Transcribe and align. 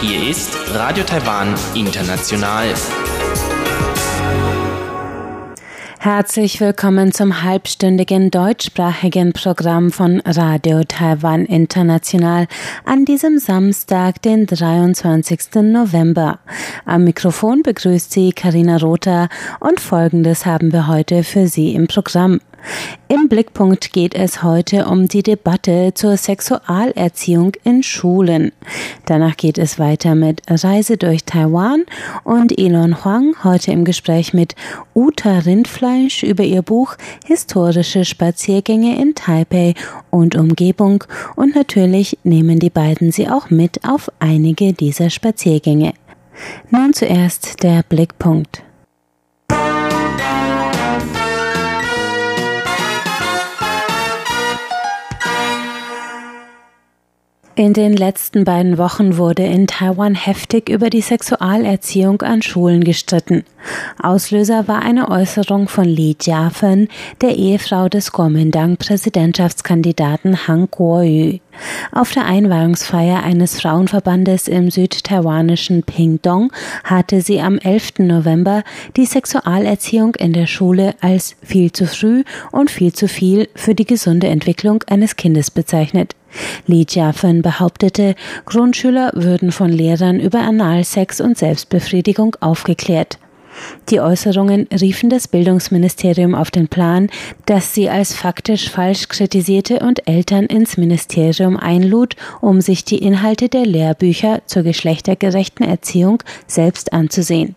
Hier 0.00 0.30
ist 0.30 0.56
Radio 0.72 1.02
Taiwan 1.02 1.56
International. 1.74 2.72
Herzlich 5.98 6.60
willkommen 6.60 7.10
zum 7.10 7.42
halbstündigen 7.42 8.30
deutschsprachigen 8.30 9.32
Programm 9.32 9.90
von 9.90 10.20
Radio 10.24 10.84
Taiwan 10.84 11.44
International 11.44 12.46
an 12.84 13.04
diesem 13.04 13.40
Samstag, 13.40 14.22
den 14.22 14.46
23. 14.46 15.56
November. 15.56 16.38
Am 16.84 17.02
Mikrofon 17.02 17.64
begrüßt 17.64 18.12
Sie 18.12 18.30
Karina 18.30 18.76
Rother 18.76 19.28
und 19.58 19.80
Folgendes 19.80 20.46
haben 20.46 20.72
wir 20.72 20.86
heute 20.86 21.24
für 21.24 21.48
Sie 21.48 21.74
im 21.74 21.88
Programm. 21.88 22.40
Im 23.08 23.28
Blickpunkt 23.28 23.92
geht 23.92 24.14
es 24.14 24.42
heute 24.42 24.86
um 24.86 25.08
die 25.08 25.22
Debatte 25.22 25.92
zur 25.94 26.16
Sexualerziehung 26.16 27.52
in 27.64 27.82
Schulen. 27.82 28.52
Danach 29.06 29.36
geht 29.36 29.58
es 29.58 29.78
weiter 29.78 30.14
mit 30.14 30.42
Reise 30.48 30.96
durch 30.96 31.24
Taiwan 31.24 31.84
und 32.22 32.56
Elon 32.56 33.04
Huang 33.04 33.34
heute 33.42 33.72
im 33.72 33.84
Gespräch 33.84 34.32
mit 34.32 34.54
Uta 34.94 35.38
Rindfleisch 35.38 36.22
über 36.22 36.44
ihr 36.44 36.62
Buch 36.62 36.96
Historische 37.26 38.04
Spaziergänge 38.04 39.00
in 39.00 39.14
Taipei 39.14 39.74
und 40.10 40.36
Umgebung 40.36 41.02
und 41.36 41.54
natürlich 41.54 42.18
nehmen 42.22 42.60
die 42.60 42.70
beiden 42.70 43.10
sie 43.10 43.28
auch 43.28 43.50
mit 43.50 43.88
auf 43.88 44.10
einige 44.20 44.72
dieser 44.72 45.10
Spaziergänge. 45.10 45.94
Nun 46.70 46.92
zuerst 46.92 47.62
der 47.62 47.82
Blickpunkt. 47.82 48.62
In 57.60 57.74
den 57.74 57.94
letzten 57.94 58.44
beiden 58.44 58.78
Wochen 58.78 59.18
wurde 59.18 59.44
in 59.44 59.66
Taiwan 59.66 60.14
heftig 60.14 60.70
über 60.70 60.88
die 60.88 61.02
Sexualerziehung 61.02 62.22
an 62.22 62.40
Schulen 62.40 62.84
gestritten. 62.84 63.44
Auslöser 64.02 64.66
war 64.66 64.80
eine 64.80 65.10
Äußerung 65.10 65.68
von 65.68 65.84
Li 65.84 66.16
Jiafen, 66.18 66.88
der 67.20 67.36
Ehefrau 67.36 67.90
des 67.90 68.12
Kuomintang-Präsidentschaftskandidaten 68.12 70.48
Han 70.48 70.70
Kuo-yu. 70.70 71.40
Auf 71.92 72.12
der 72.12 72.24
Einweihungsfeier 72.24 73.22
eines 73.22 73.60
Frauenverbandes 73.60 74.48
im 74.48 74.70
südtaiwanischen 74.70 75.82
Pingdong 75.82 76.52
hatte 76.84 77.20
sie 77.20 77.40
am 77.40 77.58
11. 77.58 77.98
November 77.98 78.62
die 78.96 79.06
Sexualerziehung 79.06 80.14
in 80.14 80.32
der 80.32 80.46
Schule 80.46 80.94
als 81.00 81.36
viel 81.42 81.72
zu 81.72 81.86
früh 81.86 82.24
und 82.52 82.70
viel 82.70 82.92
zu 82.92 83.08
viel 83.08 83.48
für 83.54 83.74
die 83.74 83.86
gesunde 83.86 84.28
Entwicklung 84.28 84.82
eines 84.88 85.16
Kindes 85.16 85.50
bezeichnet. 85.50 86.14
Li 86.66 86.86
Jiafen 86.88 87.42
behauptete, 87.42 88.14
Grundschüler 88.46 89.10
würden 89.14 89.50
von 89.50 89.70
Lehrern 89.70 90.20
über 90.20 90.40
Analsex 90.40 91.20
und 91.20 91.36
Selbstbefriedigung 91.36 92.36
aufgeklärt. 92.40 93.18
Die 93.88 94.00
Äußerungen 94.00 94.68
riefen 94.72 95.10
das 95.10 95.28
Bildungsministerium 95.28 96.34
auf 96.34 96.50
den 96.50 96.68
Plan, 96.68 97.08
das 97.46 97.74
sie 97.74 97.88
als 97.88 98.14
faktisch 98.14 98.70
falsch 98.70 99.08
kritisierte 99.08 99.80
und 99.80 100.06
Eltern 100.06 100.46
ins 100.46 100.76
Ministerium 100.76 101.56
einlud, 101.56 102.16
um 102.40 102.60
sich 102.60 102.84
die 102.84 102.98
Inhalte 102.98 103.48
der 103.48 103.66
Lehrbücher 103.66 104.42
zur 104.46 104.62
geschlechtergerechten 104.62 105.66
Erziehung 105.66 106.22
selbst 106.46 106.92
anzusehen. 106.92 107.56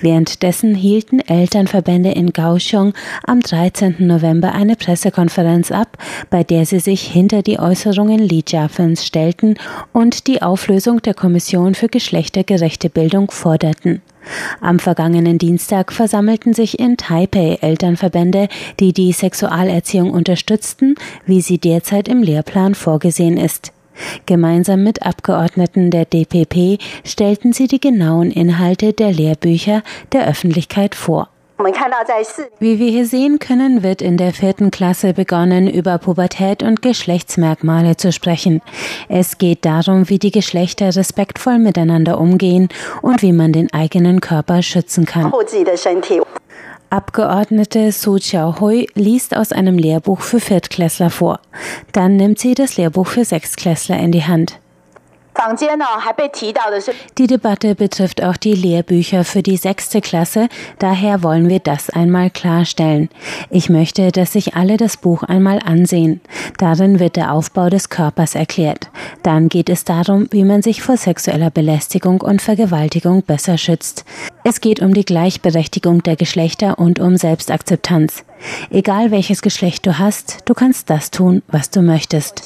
Währenddessen 0.00 0.74
hielten 0.74 1.20
Elternverbände 1.20 2.10
in 2.10 2.32
Kaohsiung 2.32 2.94
am 3.24 3.40
13. 3.40 3.96
November 4.00 4.52
eine 4.52 4.76
Pressekonferenz 4.76 5.70
ab, 5.70 5.98
bei 6.30 6.42
der 6.42 6.66
sie 6.66 6.80
sich 6.80 7.02
hinter 7.02 7.42
die 7.42 7.58
Äußerungen 7.58 8.18
Li 8.18 8.42
Jiafens 8.46 9.06
stellten 9.06 9.56
und 9.92 10.26
die 10.26 10.42
Auflösung 10.42 11.00
der 11.02 11.14
Kommission 11.14 11.74
für 11.74 11.88
geschlechtergerechte 11.88 12.90
Bildung 12.90 13.30
forderten. 13.30 14.02
Am 14.60 14.78
vergangenen 14.78 15.38
Dienstag 15.38 15.92
versammelten 15.92 16.54
sich 16.54 16.78
in 16.78 16.96
Taipei 16.96 17.58
Elternverbände, 17.60 18.48
die 18.80 18.92
die 18.92 19.12
Sexualerziehung 19.12 20.10
unterstützten, 20.10 20.94
wie 21.26 21.40
sie 21.40 21.58
derzeit 21.58 22.08
im 22.08 22.22
Lehrplan 22.22 22.74
vorgesehen 22.74 23.36
ist. 23.36 23.72
Gemeinsam 24.26 24.82
mit 24.82 25.02
Abgeordneten 25.02 25.90
der 25.90 26.04
DPP 26.04 26.82
stellten 27.04 27.52
sie 27.52 27.66
die 27.66 27.80
genauen 27.80 28.30
Inhalte 28.30 28.92
der 28.92 29.12
Lehrbücher 29.12 29.82
der 30.12 30.26
Öffentlichkeit 30.26 30.94
vor. 30.94 31.28
Wie 32.58 32.78
wir 32.78 32.90
hier 32.90 33.06
sehen 33.06 33.38
können, 33.38 33.82
wird 33.82 34.02
in 34.02 34.16
der 34.16 34.32
vierten 34.32 34.70
Klasse 34.70 35.12
begonnen, 35.12 35.68
über 35.68 35.98
Pubertät 35.98 36.62
und 36.62 36.82
Geschlechtsmerkmale 36.82 37.96
zu 37.96 38.12
sprechen. 38.12 38.60
Es 39.08 39.38
geht 39.38 39.64
darum, 39.64 40.08
wie 40.08 40.18
die 40.18 40.30
Geschlechter 40.30 40.94
respektvoll 40.94 41.58
miteinander 41.58 42.20
umgehen 42.20 42.68
und 43.02 43.22
wie 43.22 43.32
man 43.32 43.52
den 43.52 43.72
eigenen 43.72 44.20
Körper 44.20 44.62
schützen 44.62 45.04
kann. 45.04 45.32
Abgeordnete 46.90 47.90
Su 47.90 48.16
Xiaohui 48.16 48.86
liest 48.94 49.34
aus 49.34 49.50
einem 49.50 49.78
Lehrbuch 49.78 50.20
für 50.20 50.40
Viertklässler 50.40 51.08
vor. 51.08 51.40
Dann 51.92 52.16
nimmt 52.16 52.38
sie 52.38 52.54
das 52.54 52.76
Lehrbuch 52.76 53.06
für 53.06 53.24
Sechstklässler 53.24 53.98
in 53.98 54.12
die 54.12 54.24
Hand. 54.24 54.58
Die 57.18 57.26
Debatte 57.26 57.74
betrifft 57.74 58.22
auch 58.22 58.36
die 58.36 58.54
Lehrbücher 58.54 59.24
für 59.24 59.42
die 59.42 59.56
sechste 59.56 60.00
Klasse, 60.00 60.48
daher 60.78 61.22
wollen 61.22 61.48
wir 61.48 61.58
das 61.58 61.90
einmal 61.90 62.30
klarstellen. 62.30 63.08
Ich 63.50 63.68
möchte, 63.68 64.12
dass 64.12 64.32
sich 64.32 64.54
alle 64.54 64.76
das 64.76 64.96
Buch 64.96 65.22
einmal 65.22 65.60
ansehen. 65.64 66.20
Darin 66.58 67.00
wird 67.00 67.16
der 67.16 67.32
Aufbau 67.32 67.68
des 67.68 67.88
Körpers 67.88 68.34
erklärt. 68.34 68.90
Dann 69.22 69.48
geht 69.48 69.68
es 69.68 69.84
darum, 69.84 70.28
wie 70.30 70.44
man 70.44 70.62
sich 70.62 70.82
vor 70.82 70.96
sexueller 70.96 71.50
Belästigung 71.50 72.20
und 72.20 72.42
Vergewaltigung 72.42 73.22
besser 73.22 73.58
schützt. 73.58 74.04
Es 74.44 74.60
geht 74.60 74.80
um 74.80 74.94
die 74.94 75.04
Gleichberechtigung 75.04 76.02
der 76.02 76.16
Geschlechter 76.16 76.78
und 76.78 76.98
um 76.98 77.16
Selbstakzeptanz. 77.16 78.24
Egal 78.70 79.10
welches 79.10 79.42
Geschlecht 79.42 79.86
du 79.86 79.98
hast, 79.98 80.38
du 80.46 80.54
kannst 80.54 80.90
das 80.90 81.10
tun, 81.10 81.42
was 81.48 81.70
du 81.70 81.82
möchtest. 81.82 82.42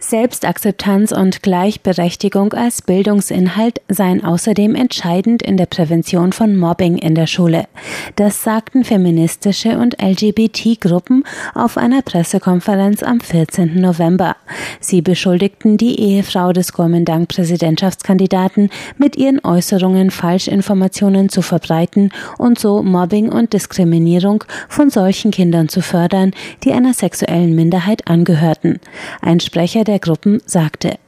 Selbstakzeptanz 0.00 1.12
und 1.12 1.42
Gleichberechtigung 1.42 2.54
als 2.54 2.80
Bildungsinhalt 2.80 3.82
seien 3.88 4.24
außerdem 4.24 4.74
entscheidend 4.74 5.42
in 5.42 5.58
der 5.58 5.66
Prävention 5.66 6.32
von 6.32 6.56
Mobbing 6.56 6.96
in 6.96 7.14
der 7.14 7.26
Schule. 7.26 7.68
Das 8.16 8.42
sagten 8.42 8.84
feministische 8.84 9.78
und 9.78 10.00
LGBT-Gruppen 10.02 11.24
auf 11.54 11.76
einer 11.76 12.00
Pressekonferenz 12.00 13.02
am 13.02 13.20
14. 13.20 13.78
November. 13.78 14.36
Sie 14.80 15.02
beschuldigten 15.02 15.76
die 15.76 16.00
Ehefrau 16.00 16.52
des 16.52 16.72
Kuomintang-Präsidentschaftskandidaten, 16.72 18.70
mit 18.96 19.16
ihren 19.16 19.44
Äußerungen 19.44 20.10
Falschinformationen 20.10 21.28
zu 21.28 21.42
verbreiten 21.42 22.10
und 22.38 22.58
so 22.58 22.82
Mobbing 22.82 23.30
und 23.30 23.52
Diskriminierung 23.52 24.44
von 24.68 24.88
solchen 24.88 25.30
Kindern 25.30 25.68
zu 25.68 25.82
fördern, 25.82 26.32
die 26.64 26.72
einer 26.72 26.94
sexuellen 26.94 27.54
Minderheit 27.54 28.08
angehörten. 28.08 28.80
Ein 29.20 29.40
Sprecher 29.40 29.84
der 29.90 29.98
Gruppen 29.98 30.40
sagte. 30.46 30.98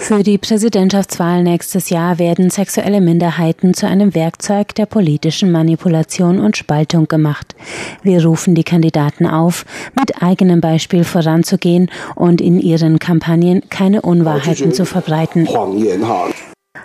Für 0.00 0.22
die 0.22 0.38
Präsidentschaftswahl 0.38 1.42
nächstes 1.42 1.90
Jahr 1.90 2.18
werden 2.18 2.50
sexuelle 2.50 3.00
Minderheiten 3.00 3.74
zu 3.74 3.86
einem 3.86 4.14
Werkzeug 4.14 4.74
der 4.74 4.86
politischen 4.86 5.52
Manipulation 5.52 6.40
und 6.40 6.56
Spaltung 6.56 7.06
gemacht. 7.06 7.54
Wir 8.02 8.24
rufen 8.24 8.56
die 8.56 8.64
Kandidaten 8.64 9.26
auf, 9.26 9.64
mit 9.96 10.20
eigenem 10.20 10.60
Beispiel 10.60 11.04
voranzugehen 11.04 11.90
und 12.16 12.40
in 12.40 12.58
ihren 12.58 12.98
Kampagnen 12.98 13.62
keine 13.68 14.02
Unwahrheiten 14.02 14.72
zu 14.72 14.84
verbreiten. 14.84 15.48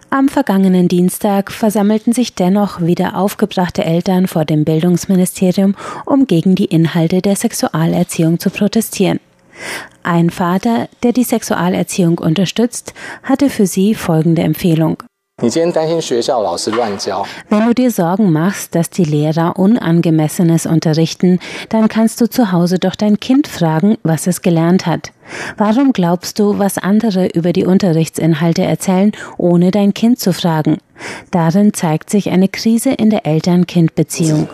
Am 0.09 0.27
vergangenen 0.29 0.87
Dienstag 0.87 1.51
versammelten 1.51 2.11
sich 2.11 2.35
dennoch 2.35 2.81
wieder 2.81 3.15
aufgebrachte 3.15 3.85
Eltern 3.85 4.27
vor 4.27 4.45
dem 4.45 4.65
Bildungsministerium, 4.65 5.75
um 6.05 6.27
gegen 6.27 6.53
die 6.55 6.65
Inhalte 6.65 7.21
der 7.21 7.35
Sexualerziehung 7.35 8.39
zu 8.39 8.49
protestieren. 8.49 9.19
Ein 10.03 10.29
Vater, 10.29 10.87
der 11.03 11.13
die 11.13 11.23
Sexualerziehung 11.23 12.17
unterstützt, 12.19 12.93
hatte 13.23 13.49
für 13.49 13.65
sie 13.67 13.95
folgende 13.95 14.41
Empfehlung. 14.41 15.03
Wenn 15.41 15.49
du 17.65 17.73
dir 17.73 17.91
Sorgen 17.91 18.31
machst, 18.31 18.75
dass 18.75 18.91
die 18.91 19.03
Lehrer 19.03 19.57
Unangemessenes 19.57 20.67
unterrichten, 20.67 21.39
dann 21.69 21.87
kannst 21.87 22.21
du 22.21 22.29
zu 22.29 22.51
Hause 22.51 22.77
doch 22.77 22.95
dein 22.95 23.19
Kind 23.19 23.47
fragen, 23.47 23.97
was 24.03 24.27
es 24.27 24.43
gelernt 24.43 24.85
hat. 24.85 25.11
Warum 25.57 25.93
glaubst 25.93 26.37
du, 26.37 26.59
was 26.59 26.77
andere 26.77 27.27
über 27.27 27.53
die 27.53 27.65
Unterrichtsinhalte 27.65 28.61
erzählen, 28.61 29.13
ohne 29.37 29.71
dein 29.71 29.95
Kind 29.95 30.19
zu 30.19 30.31
fragen? 30.31 30.77
Darin 31.31 31.73
zeigt 31.73 32.11
sich 32.11 32.29
eine 32.29 32.47
Krise 32.47 32.91
in 32.91 33.09
der 33.09 33.25
Eltern-Kind-Beziehung. 33.25 34.47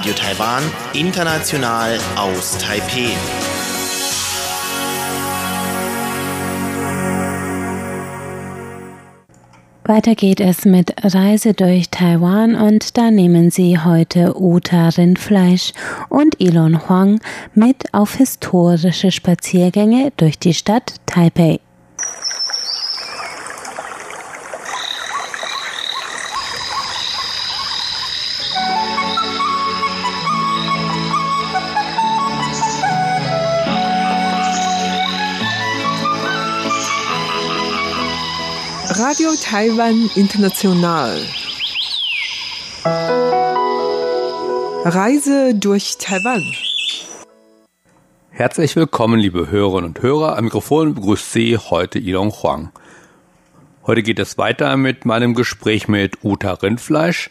Radio 0.00 0.14
Taiwan, 0.14 0.62
international 0.94 1.98
aus 2.16 2.56
Taipei. 2.56 3.10
Weiter 9.84 10.14
geht 10.14 10.40
es 10.40 10.64
mit 10.64 10.94
Reise 11.04 11.52
durch 11.52 11.90
Taiwan 11.90 12.54
und 12.54 12.96
da 12.96 13.10
nehmen 13.10 13.50
Sie 13.50 13.78
heute 13.78 14.40
Uta 14.40 14.88
Rindfleisch 14.88 15.74
und 16.08 16.40
Elon 16.40 16.88
Huang 16.88 17.20
mit 17.52 17.92
auf 17.92 18.14
historische 18.14 19.12
Spaziergänge 19.12 20.14
durch 20.16 20.38
die 20.38 20.54
Stadt 20.54 20.94
Taipei. 21.04 21.60
Radio 39.02 39.30
Taiwan 39.42 40.10
International. 40.14 41.18
Reise 44.84 45.54
durch 45.54 45.96
Taiwan. 45.96 46.44
Herzlich 48.28 48.76
willkommen, 48.76 49.18
liebe 49.18 49.50
Hörerinnen 49.50 49.86
und 49.86 50.02
Hörer. 50.02 50.36
Am 50.36 50.44
Mikrofon 50.44 50.94
begrüßt 50.94 51.32
Sie 51.32 51.56
heute 51.56 51.98
Ilon 51.98 52.30
Huang. 52.30 52.72
Heute 53.86 54.02
geht 54.02 54.18
es 54.18 54.36
weiter 54.36 54.76
mit 54.76 55.06
meinem 55.06 55.32
Gespräch 55.32 55.88
mit 55.88 56.22
Uta 56.22 56.52
Rindfleisch 56.52 57.30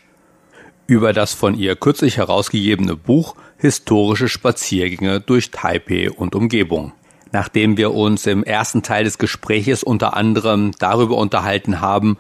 über 0.88 1.14
das 1.14 1.36
von 1.36 1.54
ihr 1.54 1.76
kürzlich 1.76 2.18
herausgegebene 2.18 2.96
Buch 2.96 3.36
Historische 3.60 4.28
Spaziergänge 4.28 5.22
durch 5.22 5.52
Taipei 5.52 6.10
und 6.10 6.34
Umgebung 6.34 6.94
nachdem 7.32 7.78
wir 7.78 7.94
uns 7.94 8.26
im 8.26 8.44
ersten 8.44 8.84
Teil 8.84 9.04
des 9.04 9.18
Gespräches 9.18 9.84
unter 9.84 10.16
anderem 10.16 10.72
darüber 10.80 11.18
unterhalten 11.18 11.82
haben, 11.82 12.18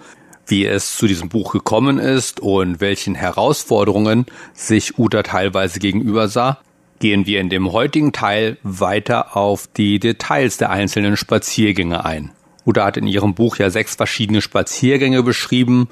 wie 0.47 0.65
es 0.65 0.97
zu 0.97 1.07
diesem 1.07 1.29
Buch 1.29 1.51
gekommen 1.51 1.99
ist 1.99 2.39
und 2.39 2.81
welchen 2.81 3.15
Herausforderungen 3.15 4.25
sich 4.53 4.97
Uta 4.97 5.23
teilweise 5.23 5.79
gegenüber 5.79 6.27
sah, 6.27 6.59
gehen 6.99 7.25
wir 7.25 7.39
in 7.39 7.49
dem 7.49 7.71
heutigen 7.71 8.11
Teil 8.11 8.57
weiter 8.63 9.37
auf 9.37 9.67
die 9.67 9.99
Details 9.99 10.57
der 10.57 10.69
einzelnen 10.69 11.17
Spaziergänge 11.17 12.03
ein. 12.03 12.31
Uta 12.65 12.85
hat 12.85 12.97
in 12.97 13.07
ihrem 13.07 13.35
Buch 13.35 13.57
ja 13.57 13.69
sechs 13.69 13.95
verschiedene 13.95 14.41
Spaziergänge 14.41 15.23
beschrieben 15.23 15.87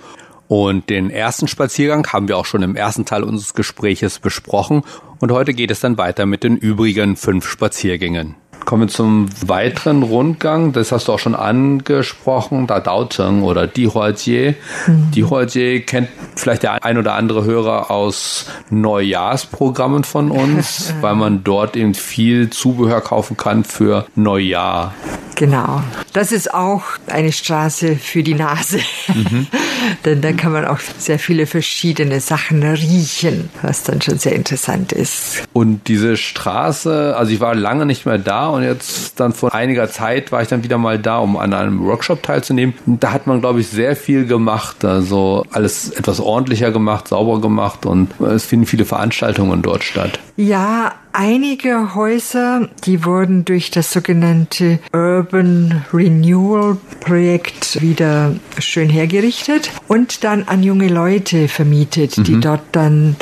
und 0.47 0.89
den 0.89 1.09
ersten 1.09 1.47
Spaziergang 1.47 2.07
haben 2.07 2.27
wir 2.27 2.37
auch 2.37 2.45
schon 2.45 2.63
im 2.63 2.75
ersten 2.75 3.05
Teil 3.05 3.23
unseres 3.23 3.53
Gespräches 3.53 4.19
besprochen 4.19 4.83
und 5.19 5.31
heute 5.31 5.53
geht 5.53 5.71
es 5.71 5.79
dann 5.79 5.97
weiter 5.97 6.25
mit 6.25 6.43
den 6.43 6.57
übrigen 6.57 7.15
fünf 7.15 7.47
Spaziergängen. 7.47 8.35
Kommen 8.67 8.81
wir 8.81 8.87
zum 8.89 9.29
weiteren 9.47 10.03
Rundgang. 10.03 10.73
Das 10.73 10.91
hast 10.91 11.07
du 11.07 11.13
auch 11.13 11.19
schon 11.19 11.35
angesprochen. 11.35 12.67
Da 12.67 12.81
Daoteng 12.81 13.43
oder 13.43 13.65
Dihuajie. 13.65 14.55
Mhm. 14.87 15.11
Dihuajie 15.11 15.83
kennt 15.83 16.09
vielleicht 16.35 16.63
der 16.63 16.83
ein 16.83 16.97
oder 16.97 17.13
andere 17.13 17.45
Hörer 17.45 17.89
aus 17.89 18.47
Neujahrsprogrammen 18.69 20.03
von 20.03 20.31
uns, 20.31 20.93
weil 21.01 21.15
man 21.15 21.45
dort 21.45 21.77
eben 21.77 21.93
viel 21.93 22.49
Zubehör 22.49 22.99
kaufen 22.99 23.37
kann 23.37 23.63
für 23.63 24.05
Neujahr. 24.15 24.93
Genau. 25.37 25.83
Das 26.13 26.31
ist 26.31 26.51
auch 26.51 26.83
eine 27.05 27.31
Straße 27.31 27.95
für 27.95 28.23
die 28.23 28.33
Nase. 28.33 28.79
Mhm. 29.07 29.47
Denn 30.05 30.21
da 30.21 30.31
kann 30.33 30.51
man 30.51 30.65
auch 30.65 30.79
sehr 30.97 31.19
viele 31.19 31.45
verschiedene 31.45 32.19
Sachen 32.19 32.63
riechen, 32.63 33.49
was 33.61 33.83
dann 33.83 34.01
schon 34.01 34.17
sehr 34.17 34.33
interessant 34.33 34.91
ist. 34.91 35.43
Und 35.53 35.87
diese 35.87 36.17
Straße, 36.17 37.15
also 37.15 37.31
ich 37.31 37.39
war 37.39 37.53
lange 37.53 37.85
nicht 37.85 38.07
mehr 38.07 38.17
da 38.17 38.49
und 38.57 38.63
jetzt 38.63 39.19
dann 39.19 39.33
vor 39.33 39.54
einiger 39.54 39.89
Zeit 39.89 40.31
war 40.31 40.42
ich 40.42 40.48
dann 40.48 40.63
wieder 40.63 40.77
mal 40.77 41.00
da, 41.00 41.19
um 41.19 41.38
an 41.38 41.54
einem 41.54 41.83
Workshop 41.83 42.24
teilzunehmen. 42.24 42.75
Und 42.86 43.04
da 43.04 43.12
hat 43.12 43.27
man, 43.27 43.39
glaube 43.39 43.62
ich, 43.62 43.68
sehr 43.69 43.95
viel 43.95 44.25
gemacht. 44.25 44.83
Also 44.83 45.45
alles 45.51 45.92
etwas 45.92 46.19
ordentlicher 46.19 46.71
gemacht, 46.71 47.07
sauber 47.07 47.39
gemacht 47.42 47.86
und 47.86 48.19
es 48.21 48.45
finden 48.45 48.65
viele 48.65 48.86
Veranstaltungen 48.86 49.62
dort 49.62 49.83
statt. 49.83 50.19
Ja, 50.36 50.94
einige 51.17 51.95
Häuser, 51.95 52.69
die 52.85 53.03
wurden 53.03 53.43
durch 53.43 53.71
das 53.71 53.91
sogenannte 53.91 54.77
Urban 54.93 55.83
Renewal 55.91 56.77
Projekt 56.99 57.81
wieder 57.81 58.35
schön 58.59 58.87
hergerichtet 58.89 59.71
und 59.87 60.23
dann 60.23 60.43
an 60.43 60.61
junge 60.61 60.87
Leute 60.87 61.47
vermietet, 61.47 62.27
die 62.27 62.35
mhm. 62.35 62.41
dort 62.41 62.61
dann 62.71 63.15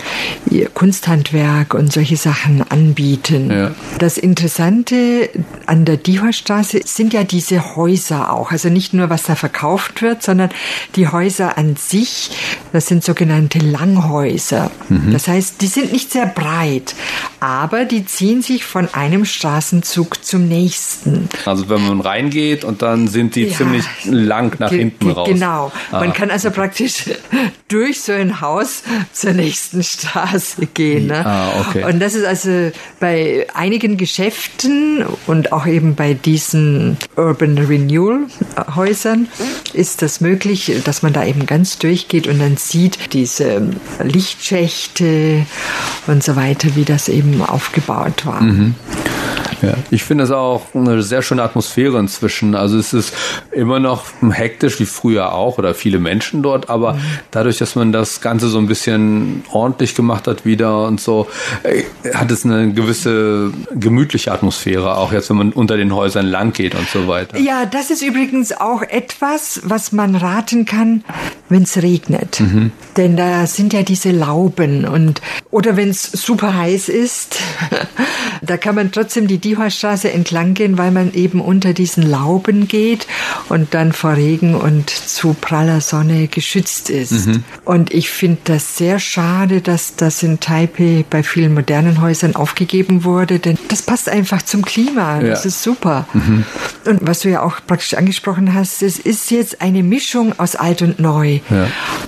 ihr 0.52 0.68
Kunsthandwerk 0.70 1.74
und 1.74 1.94
solche 1.94 2.18
Sachen 2.18 2.70
anbieten. 2.70 3.50
Ja. 3.50 3.72
Das 4.00 4.18
Interessante 4.18 5.30
an 5.66 5.86
der 5.86 5.96
Dihorstraße 5.96 6.82
sind 6.84 7.14
ja 7.14 7.24
diese 7.24 7.78
Häuser 7.78 8.34
auch. 8.34 8.52
Also 8.52 8.68
nicht 8.68 8.94
nur, 8.94 9.10
was 9.10 9.24
da 9.24 9.36
verkauft 9.36 10.02
wird, 10.02 10.22
sondern 10.22 10.50
die 10.96 11.08
Häuser 11.08 11.58
an 11.58 11.78
sich, 11.78 12.32
das 12.74 12.88
sind 12.88 13.06
sogenannte 13.06 13.60
Langhäuser. 13.60 14.70
Mhm. 14.90 15.14
Das 15.14 15.30
heißt, 15.30 15.62
die 15.62 15.68
sind 15.68 15.94
nicht 15.94 16.12
sehr 16.12 16.26
breit, 16.26 16.94
aber 17.40 17.85
die 17.86 18.06
ziehen 18.06 18.42
sich 18.42 18.66
von 18.66 18.94
einem 18.94 19.26
Straßenzug 19.26 20.24
zum 20.24 20.48
nächsten. 20.48 21.30
Also 21.46 21.70
wenn 21.70 21.86
man 21.86 22.02
reingeht 22.02 22.64
und 22.64 22.82
dann 22.82 23.08
sind 23.08 23.36
die 23.36 23.46
ja, 23.46 23.56
ziemlich 23.56 23.86
lang 24.06 24.56
nach 24.60 24.72
hinten 24.72 25.12
raus. 25.12 25.28
Genau. 25.28 25.72
Man 25.92 26.10
ah. 26.10 26.14
kann 26.14 26.32
also 26.32 26.52
praktisch 26.52 27.06
durch 27.68 28.02
so 28.02 28.12
ein 28.12 28.42
Haus 28.42 28.84
zur 29.12 29.34
nächsten 29.34 29.84
Straße 29.84 30.68
gehen. 30.68 31.08
Ne? 31.08 31.26
Ah, 31.26 31.62
okay. 31.62 31.84
Und 31.86 32.00
das 32.00 32.16
ist 32.16 32.26
also 32.26 32.72
bei 33.00 33.48
einigen 33.54 33.98
Geschäften 33.98 35.06
und 35.28 35.52
auch 35.52 35.66
eben 35.66 35.96
bei 35.96 36.14
diesen 36.14 36.98
Urban 37.16 37.58
Renewal 37.58 38.26
Häusern 38.76 39.28
ist 39.74 40.02
das 40.02 40.22
möglich, 40.22 40.72
dass 40.84 41.02
man 41.02 41.14
da 41.14 41.26
eben 41.26 41.46
ganz 41.46 41.78
durchgeht 41.78 42.28
und 42.28 42.40
dann 42.40 42.58
sieht 42.58 43.14
diese 43.14 43.70
Lichtschächte 44.04 45.46
und 46.08 46.24
so 46.24 46.36
weiter, 46.36 46.76
wie 46.76 46.86
das 46.86 47.10
eben 47.10 47.42
aufgebaut 47.66 48.26
war. 48.26 48.42
Mhm. 48.42 48.76
Ja, 49.62 49.74
ich 49.90 50.04
finde 50.04 50.26
es 50.26 50.32
auch 50.32 50.64
eine 50.74 51.02
sehr 51.02 51.22
schöne 51.22 51.44
Atmosphäre 51.44 51.98
inzwischen. 52.00 52.56
Also 52.56 52.78
es 52.78 52.94
ist 52.94 53.14
immer 53.52 53.80
noch 53.80 54.06
hektisch 54.30 54.80
wie 54.80 54.86
früher 54.86 55.34
auch 55.34 55.58
oder 55.58 55.74
viele 55.74 56.00
Menschen 56.00 56.44
dort, 56.44 56.70
aber 56.70 56.94
mhm. 56.94 57.02
dadurch, 57.32 57.58
dass 57.58 57.76
man 57.76 57.92
das 57.92 58.22
Ganze 58.22 58.48
so 58.48 58.58
ein 58.58 58.68
bisschen 58.68 59.44
ordentlich 59.52 59.96
gemacht 59.96 60.28
hat 60.28 60.46
wieder 60.46 60.86
und 60.86 61.00
so, 61.00 61.28
äh, 61.64 61.84
hat 62.14 62.32
es 62.32 62.46
eine 62.46 62.74
gewisse 62.74 63.52
gemütliche 63.74 64.32
Atmosphäre, 64.32 64.98
auch 64.98 65.12
jetzt, 65.12 65.30
wenn 65.30 65.38
man 65.38 65.52
unter 65.52 65.78
den 65.78 65.94
Häusern 65.94 66.26
lang 66.26 66.54
geht 66.54 66.76
und 66.76 66.88
so 66.90 67.08
weiter. 67.08 67.38
Ja, 67.38 67.66
das 67.66 67.90
ist 67.90 68.02
übrigens 68.02 68.52
auch 68.52 68.82
etwas, 68.82 69.62
was 69.64 69.92
man 69.92 70.16
raten 70.16 70.66
kann, 70.66 71.04
wenn 71.50 71.64
es 71.64 71.82
regnet. 71.82 72.40
Mhm. 72.40 72.72
Denn 72.98 73.18
da 73.18 73.48
sind 73.48 73.74
ja 73.74 73.84
diese 73.84 74.12
Lauben 74.12 74.86
und 74.86 75.22
oder 75.52 75.78
wenn 75.78 75.90
es 75.90 76.04
super 76.04 76.56
heiß 76.56 76.90
ist, 76.90 77.40
da 78.42 78.58
kann 78.58 78.76
man 78.76 78.92
trotzdem 78.92 79.25
die 79.28 79.38
Dihorstraße 79.38 80.12
entlang 80.12 80.54
gehen, 80.54 80.78
weil 80.78 80.92
man 80.92 81.14
eben 81.14 81.42
unter 81.42 81.74
diesen 81.74 82.04
Lauben 82.04 82.68
geht 82.68 83.08
und 83.50 83.74
dann 83.74 83.94
vor 83.94 84.16
Regen 84.16 84.56
und 84.56 84.90
zu 84.90 85.36
praller 85.40 85.82
Sonne 85.82 86.28
geschützt 86.28 86.90
ist. 86.90 87.28
Mhm. 87.28 87.44
Und 87.64 87.94
ich 87.94 88.10
finde 88.10 88.40
das 88.46 88.78
sehr 88.78 89.00
schade, 89.00 89.62
dass 89.62 89.96
das 89.96 90.24
in 90.24 90.40
Taipei 90.40 91.06
bei 91.10 91.24
vielen 91.24 91.54
modernen 91.54 92.02
Häusern 92.02 92.36
aufgegeben 92.36 93.04
wurde, 93.04 93.40
denn 93.40 93.58
das 93.70 93.82
passt 93.82 94.10
einfach 94.10 94.42
zum 94.42 94.64
Klima. 94.64 95.22
Ja. 95.22 95.30
Das 95.30 95.46
ist 95.46 95.64
super. 95.64 96.08
Mhm. 96.14 96.46
Und 96.86 97.00
was 97.02 97.22
du 97.22 97.30
ja 97.30 97.42
auch 97.42 97.58
praktisch 97.66 97.96
angesprochen 97.96 98.54
hast, 98.54 98.82
es 98.82 99.00
ist 99.00 99.32
jetzt 99.32 99.62
eine 99.62 99.84
Mischung 99.84 100.38
aus 100.40 100.56
alt 100.56 100.82
und 100.82 101.00
neu 101.00 101.40
ja. 101.50 101.68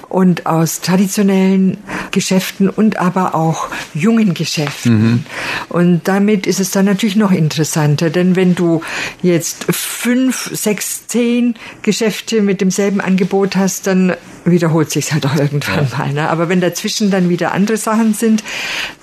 und 0.09 0.45
aus 0.45 0.81
traditionellen 0.81 1.77
Geschäften 2.11 2.69
und 2.69 2.97
aber 2.97 3.35
auch 3.35 3.69
jungen 3.93 4.33
Geschäften. 4.33 5.01
Mhm. 5.01 5.25
Und 5.69 6.07
damit 6.07 6.47
ist 6.47 6.59
es 6.59 6.71
dann 6.71 6.85
natürlich 6.85 7.06
noch 7.15 7.31
interessanter, 7.31 8.09
denn 8.09 8.35
wenn 8.35 8.55
du 8.55 8.81
jetzt 9.21 9.65
fünf, 9.69 10.49
sechs, 10.53 11.07
zehn 11.07 11.55
Geschäfte 11.81 12.41
mit 12.41 12.61
demselben 12.61 13.01
Angebot 13.01 13.55
hast, 13.55 13.87
dann 13.87 14.15
wiederholt 14.51 14.91
sich 14.91 15.13
halt 15.13 15.25
auch 15.25 15.35
irgendwann 15.35 15.87
ja. 15.91 15.97
mal. 15.97 16.13
Ne? 16.13 16.29
Aber 16.29 16.49
wenn 16.49 16.61
dazwischen 16.61 17.11
dann 17.11 17.29
wieder 17.29 17.51
andere 17.51 17.77
Sachen 17.77 18.13
sind, 18.13 18.43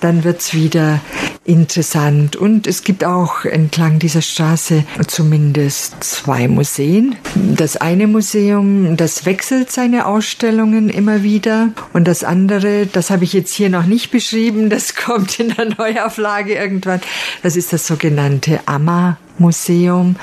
dann 0.01 0.23
wird's 0.23 0.53
wieder 0.53 1.01
interessant. 1.45 2.35
Und 2.35 2.67
es 2.67 2.83
gibt 2.83 3.05
auch 3.05 3.45
entlang 3.45 3.99
dieser 3.99 4.21
Straße 4.21 4.83
zumindest 5.07 6.03
zwei 6.03 6.47
Museen. 6.47 7.15
Das 7.35 7.77
eine 7.77 8.07
Museum, 8.07 8.97
das 8.97 9.25
wechselt 9.25 9.71
seine 9.71 10.07
Ausstellungen 10.07 10.89
immer 10.89 11.23
wieder. 11.23 11.69
Und 11.93 12.07
das 12.07 12.23
andere, 12.23 12.87
das 12.87 13.11
habe 13.11 13.23
ich 13.23 13.33
jetzt 13.33 13.53
hier 13.53 13.69
noch 13.69 13.85
nicht 13.85 14.11
beschrieben, 14.11 14.69
das 14.69 14.95
kommt 14.95 15.39
in 15.39 15.49
der 15.49 15.65
Neuauflage 15.77 16.55
irgendwann. 16.55 17.01
Das 17.43 17.55
ist 17.55 17.71
das 17.71 17.85
sogenannte 17.87 18.59
Amma 18.65 19.17
Museum. 19.37 20.15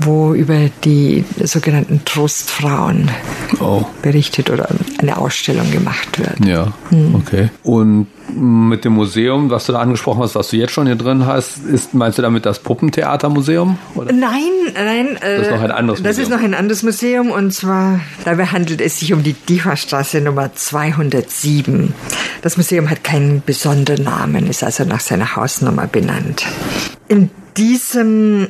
wo 0.00 0.34
über 0.34 0.70
die 0.84 1.24
sogenannten 1.44 2.04
Trostfrauen 2.04 3.12
Oh. 3.60 3.84
berichtet 4.02 4.50
oder 4.50 4.68
eine 4.98 5.16
Ausstellung 5.16 5.70
gemacht 5.70 6.18
wird. 6.18 6.44
Ja, 6.44 6.72
Hm. 6.90 7.14
okay. 7.14 7.50
Und 7.62 8.08
mit 8.34 8.84
dem 8.84 8.94
Museum, 8.94 9.50
was 9.50 9.66
du 9.66 9.72
da 9.72 9.78
angesprochen 9.78 10.20
hast, 10.22 10.34
was 10.34 10.48
du 10.48 10.56
jetzt 10.56 10.72
schon 10.72 10.86
hier 10.86 10.96
drin 10.96 11.26
hast, 11.26 11.58
ist, 11.58 11.94
meinst 11.94 12.18
du 12.18 12.22
damit 12.22 12.44
das 12.44 12.58
Puppentheatermuseum? 12.58 13.78
Oder? 13.94 14.12
Nein, 14.12 14.40
nein. 14.74 15.16
äh, 15.22 15.36
Das 15.38 15.46
ist 15.46 15.52
noch 15.52 15.62
ein 15.62 15.70
anderes 15.70 16.02
Das 16.02 16.18
ist 16.18 16.28
Museum. 16.28 16.38
noch 16.40 16.44
ein 16.44 16.54
anderes 16.54 16.82
Museum 16.82 17.30
und 17.30 17.54
zwar, 17.54 18.00
dabei 18.24 18.46
handelt 18.46 18.80
es 18.80 18.98
sich 18.98 19.12
um 19.12 19.22
die 19.22 19.34
Diva-Straße 19.34 20.20
Nummer 20.22 20.52
207. 20.54 21.94
Das 22.42 22.56
Museum 22.56 22.90
hat 22.90 23.04
keinen 23.04 23.42
besonderen 23.46 24.02
Namen, 24.04 24.48
ist 24.48 24.64
also 24.64 24.84
nach 24.84 25.00
seiner 25.00 25.36
Hausnummer 25.36 25.86
benannt. 25.86 26.44
In 27.06 27.30
diesem 27.56 28.48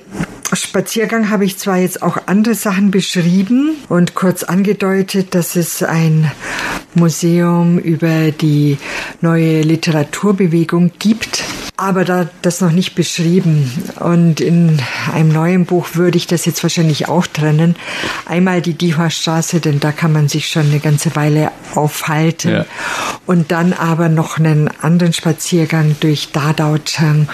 Spaziergang 0.53 1.31
habe 1.31 1.45
ich 1.45 1.59
zwar 1.59 1.79
jetzt 1.79 2.03
auch 2.03 2.19
andere 2.27 2.55
Sachen 2.55 2.91
beschrieben 2.91 3.77
und 3.89 4.15
kurz 4.15 4.43
angedeutet, 4.43 5.35
dass 5.35 5.57
es 5.57 5.83
ein 5.83 6.31
Museum 6.95 7.79
über 7.79 8.31
die 8.31 8.79
neue 9.21 9.63
Literaturbewegung 9.63 10.93
gibt, 10.99 11.45
aber 11.77 12.05
da 12.05 12.29
das 12.43 12.61
noch 12.61 12.71
nicht 12.71 12.95
beschrieben. 12.95 13.71
Und 13.99 14.41
in 14.41 14.81
einem 15.13 15.31
neuen 15.31 15.67
Buch 15.67 15.89
würde 15.95 16.17
ich 16.17 16.27
das 16.27 16.45
jetzt 16.45 16.63
wahrscheinlich 16.63 17.09
auch 17.09 17.27
trennen. 17.27 17.75
Einmal 18.27 18.63
die 18.63 18.75
Diva-Straße, 18.75 19.61
denn 19.61 19.81
da 19.81 19.93
kann 19.93 20.13
man 20.13 20.29
sich 20.29 20.49
schon 20.49 20.67
eine 20.67 20.81
ganze 20.81 21.17
Weile 21.17 21.51
aufhalten. 21.77 22.51
Ja. 22.53 22.65
Und 23.27 23.53
dann 23.53 23.73
aber 23.73 24.09
noch 24.09 24.39
einen 24.39 24.69
anderen 24.83 25.13
Spaziergang 25.13 25.97
durch 26.01 26.31
Dadaochang. 26.33 27.29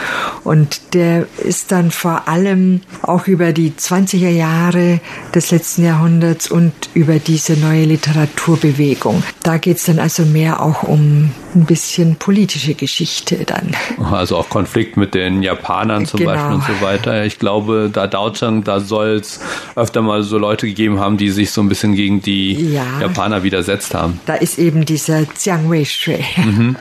Und 0.45 0.95
der 0.95 1.27
ist 1.39 1.73
dann 1.73 1.91
vor 1.91 2.29
allem 2.29 2.81
auch 3.03 3.27
über 3.27 3.53
die 3.53 3.73
20er 3.73 4.29
Jahre 4.31 5.01
des 5.35 5.51
letzten 5.51 5.85
Jahrhunderts 5.85 6.51
und 6.51 6.73
über 6.95 7.19
diese 7.19 7.55
neue 7.55 7.85
Literaturbewegung. 7.85 9.23
Da 9.43 9.59
geht's 9.59 9.85
dann 9.85 9.99
also 9.99 10.25
mehr 10.25 10.63
auch 10.63 10.83
um 10.85 11.31
ein 11.55 11.65
bisschen 11.65 12.15
politische 12.17 12.75
Geschichte 12.75 13.39
dann. 13.45 13.75
Also 14.13 14.37
auch 14.37 14.49
Konflikt 14.49 14.97
mit 14.97 15.15
den 15.15 15.43
Japanern 15.43 16.07
zum 16.07 16.21
Genau. 16.21 16.33
Beispiel 16.33 16.53
und 16.55 16.63
so 16.65 16.81
weiter. 16.87 17.25
Ich 17.25 17.41
glaube, 17.41 17.91
da 17.93 18.07
Daochang, 18.07 18.63
da 18.63 18.79
soll 18.79 19.17
es 19.21 19.41
öfter 19.75 20.01
mal 20.03 20.23
so 20.23 20.39
Leute 20.39 20.67
gegeben 20.67 21.01
haben, 21.01 21.17
die 21.17 21.31
sich 21.31 21.51
so 21.51 21.61
ein 21.61 21.69
bisschen 21.69 21.95
gegen 21.97 22.23
die 22.23 22.53
Ja. 22.75 22.85
Japaner 23.01 23.43
widersetzt 23.43 23.95
haben. 23.95 24.21
Da 24.31 24.37
ist 24.37 24.61
eben 24.61 24.85
dieser 24.85 25.27
Jiang 25.41 25.69
Wei-shui. 25.73 26.25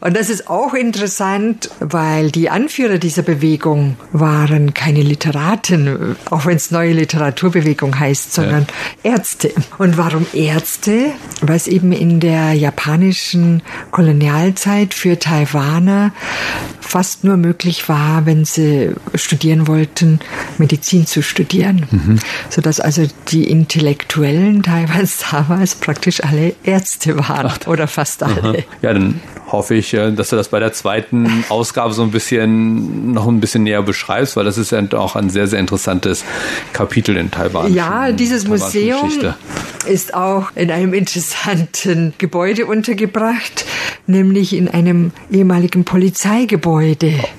Und 0.00 0.14
das 0.14 0.28
ist 0.28 0.50
auch 0.50 0.74
interessant, 0.74 1.70
weil 1.80 2.30
die 2.30 2.50
Anführer 2.50 2.98
dieser 2.98 3.22
Bewegung 3.22 3.96
waren 4.12 4.74
keine 4.74 5.00
Literaten, 5.00 6.16
auch 6.28 6.44
wenn 6.44 6.56
es 6.56 6.70
neue 6.70 6.92
Literaturbewegung 6.92 7.98
heißt, 7.98 8.34
sondern 8.34 8.66
Ärzte. 9.02 9.54
Und 9.78 9.96
warum 9.96 10.26
Ärzte? 10.34 11.12
Weil 11.40 11.56
es 11.56 11.66
eben 11.66 11.92
in 11.92 12.20
der 12.20 12.52
japanischen 12.52 13.62
Kolonialzeit 13.90 14.92
für 14.92 15.18
Taiwaner 15.18 16.12
fast 16.92 17.24
nur 17.24 17.38
möglich 17.38 17.88
war, 17.88 18.26
wenn 18.26 18.44
sie 18.44 18.90
studieren 19.14 19.66
wollten, 19.66 20.20
Medizin 20.58 21.06
zu 21.06 21.22
studieren. 21.22 21.86
Sodass 22.50 22.80
also 22.80 23.06
die 23.28 23.48
Intellektuellen 23.48 24.62
Taiwans 24.62 25.24
damals 25.30 25.74
praktisch 25.74 26.22
alle 26.22 26.54
Ärzte 26.64 27.16
waren. 27.16 27.50
Oder 27.66 27.88
fast 27.88 28.22
alle. 28.22 28.64
Ja, 28.82 28.92
dann 28.92 29.22
hoffe 29.46 29.74
ich, 29.74 29.94
äh, 29.94 30.12
dass 30.12 30.28
du 30.28 30.36
das 30.36 30.48
bei 30.48 30.60
der 30.60 30.74
zweiten 30.74 31.44
Ausgabe 31.48 31.94
so 31.94 32.02
ein 32.02 32.10
bisschen 32.10 33.12
noch 33.12 33.26
ein 33.26 33.40
bisschen 33.40 33.62
näher 33.62 33.82
beschreibst, 33.82 34.36
weil 34.36 34.44
das 34.44 34.58
ist 34.58 34.70
ja 34.72 34.82
auch 34.92 35.16
ein 35.16 35.30
sehr, 35.30 35.46
sehr 35.46 35.60
interessantes 35.60 36.24
Kapitel 36.74 37.16
in 37.16 37.30
Taiwan. 37.30 37.72
Ja, 37.72 38.12
dieses 38.12 38.46
Museum 38.46 39.02
Geschichte. 39.02 39.34
ist 39.86 40.12
auch 40.12 40.50
in 40.56 40.70
einem 40.70 40.92
interessanten 40.92 42.12
Gebäude 42.18 42.66
untergebracht, 42.66 43.64
nämlich 44.06 44.54
in 44.54 44.68
einem 44.68 45.12
ehemaligen 45.30 45.84
Polizeigebäude. 45.84 46.81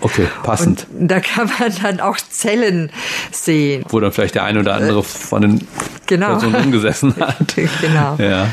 Okay, 0.01 0.27
passend. 0.43 0.87
Und 0.97 1.07
da 1.07 1.19
kann 1.19 1.49
man 1.59 1.73
dann 1.81 1.99
auch 1.99 2.17
Zellen 2.17 2.91
sehen. 3.31 3.83
Wo 3.89 3.99
dann 3.99 4.11
vielleicht 4.11 4.35
der 4.35 4.43
eine 4.43 4.59
oder 4.59 4.75
andere 4.75 5.03
von 5.03 5.41
den 5.41 5.67
Genau. 6.05 6.27
Personen 6.27 6.55
umgesessen 6.55 7.15
hat. 7.19 7.55
Genau. 7.55 8.15
Ja. 8.17 8.47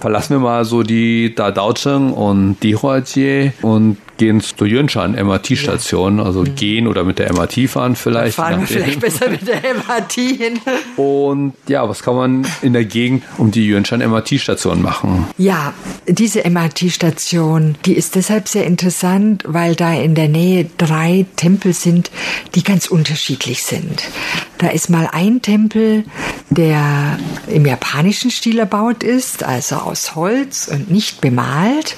Verlassen 0.00 0.34
wir 0.34 0.40
mal 0.40 0.64
so 0.64 0.82
die 0.82 1.34
Da 1.34 1.50
Daocheng 1.50 2.12
und 2.12 2.56
die 2.62 2.76
Huajie 2.76 3.52
und 3.62 3.96
gehen 4.22 4.40
zur 4.40 4.68
Yunshan 4.68 5.12
MRT-Station, 5.12 6.20
also 6.20 6.44
gehen 6.44 6.86
oder 6.86 7.02
mit 7.02 7.18
der 7.18 7.32
MRT 7.32 7.68
fahren 7.68 7.96
vielleicht. 7.96 8.38
Mhm. 8.38 8.42
Fahren 8.42 8.60
wir 8.60 8.66
vielleicht 8.68 9.00
besser 9.00 9.28
mit 9.28 9.48
der 9.48 9.56
MRT 9.56 10.12
hin. 10.12 10.60
Und 10.96 11.54
ja, 11.66 11.88
was 11.88 12.04
kann 12.04 12.14
man 12.14 12.46
in 12.62 12.72
der 12.72 12.84
Gegend 12.84 13.24
um 13.36 13.50
die 13.50 13.66
Yunshan 13.66 13.98
MRT-Station 13.98 14.80
machen? 14.80 15.26
Ja, 15.38 15.74
diese 16.06 16.48
MRT-Station, 16.48 17.74
die 17.84 17.94
ist 17.94 18.14
deshalb 18.14 18.46
sehr 18.46 18.64
interessant, 18.64 19.42
weil 19.44 19.74
da 19.74 19.92
in 19.92 20.14
der 20.14 20.28
Nähe 20.28 20.70
drei 20.78 21.26
Tempel 21.34 21.72
sind, 21.72 22.12
die 22.54 22.62
ganz 22.62 22.86
unterschiedlich 22.86 23.64
sind. 23.64 24.04
Da 24.58 24.68
ist 24.68 24.88
mal 24.88 25.08
ein 25.10 25.42
Tempel, 25.42 26.04
der 26.48 27.18
im 27.48 27.66
japanischen 27.66 28.30
Stil 28.30 28.60
erbaut 28.60 29.02
ist, 29.02 29.42
also 29.42 29.74
aus 29.74 30.14
Holz 30.14 30.68
und 30.72 30.92
nicht 30.92 31.20
bemalt. 31.20 31.96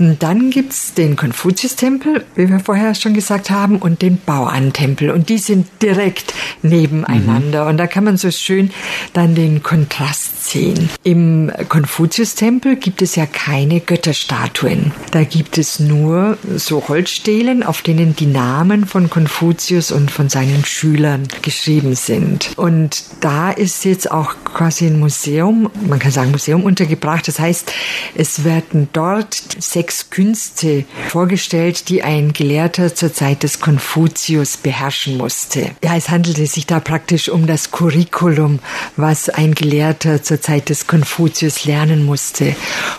Und 0.00 0.20
dann 0.24 0.50
gibt's 0.50 0.94
den 0.94 1.14
Konfuzius-Tempel, 1.44 2.24
wie 2.36 2.48
wir 2.48 2.58
vorher 2.58 2.94
schon 2.94 3.12
gesagt 3.12 3.50
haben, 3.50 3.76
und 3.76 4.00
den 4.00 4.16
Bauan-Tempel. 4.16 5.10
Und 5.10 5.28
die 5.28 5.36
sind 5.36 5.66
direkt 5.82 6.32
nebeneinander. 6.62 7.66
Und 7.66 7.76
da 7.76 7.86
kann 7.86 8.04
man 8.04 8.16
so 8.16 8.30
schön 8.30 8.70
dann 9.12 9.34
den 9.34 9.62
Kontrast 9.62 10.48
sehen. 10.48 10.88
Im 11.02 11.52
Konfuzius-Tempel 11.68 12.76
gibt 12.76 13.02
es 13.02 13.14
ja 13.16 13.26
keine 13.26 13.80
Götterstatuen. 13.80 14.92
Da 15.10 15.24
gibt 15.24 15.58
es 15.58 15.80
nur 15.80 16.38
so 16.56 16.88
Holzstelen, 16.88 17.62
auf 17.62 17.82
denen 17.82 18.16
die 18.16 18.24
Namen 18.24 18.86
von 18.86 19.10
Konfuzius 19.10 19.92
und 19.92 20.10
von 20.10 20.30
seinen 20.30 20.64
Schülern 20.64 21.28
geschrieben 21.42 21.94
sind. 21.94 22.52
Und 22.56 23.04
da 23.20 23.50
ist 23.50 23.84
jetzt 23.84 24.10
auch 24.10 24.34
quasi 24.44 24.86
ein 24.86 24.98
Museum, 24.98 25.68
man 25.86 25.98
kann 25.98 26.10
sagen 26.10 26.30
Museum 26.30 26.64
untergebracht. 26.64 27.28
Das 27.28 27.38
heißt, 27.38 27.70
es 28.14 28.44
werden 28.44 28.88
dort 28.94 29.34
sechs 29.58 30.08
Künste 30.08 30.84
vorgestellt, 31.08 31.33
die 31.88 32.02
ein 32.02 32.32
Gelehrter 32.32 32.94
zur 32.94 33.12
Zeit 33.12 33.42
des 33.42 33.60
Konfuzius 33.60 34.56
beherrschen 34.56 35.16
musste. 35.16 35.70
Ja, 35.82 35.96
es 35.96 36.08
handelte 36.08 36.46
sich 36.46 36.66
da 36.66 36.80
praktisch 36.80 37.28
um 37.28 37.46
das 37.46 37.70
Curriculum, 37.70 38.60
was 38.96 39.28
ein 39.28 39.54
Gelehrter 39.54 40.22
zur 40.22 40.40
Zeit 40.40 40.68
des 40.68 40.86
Konfuzius 40.86 41.64
lernen 41.64 42.04
musste. 42.04 42.54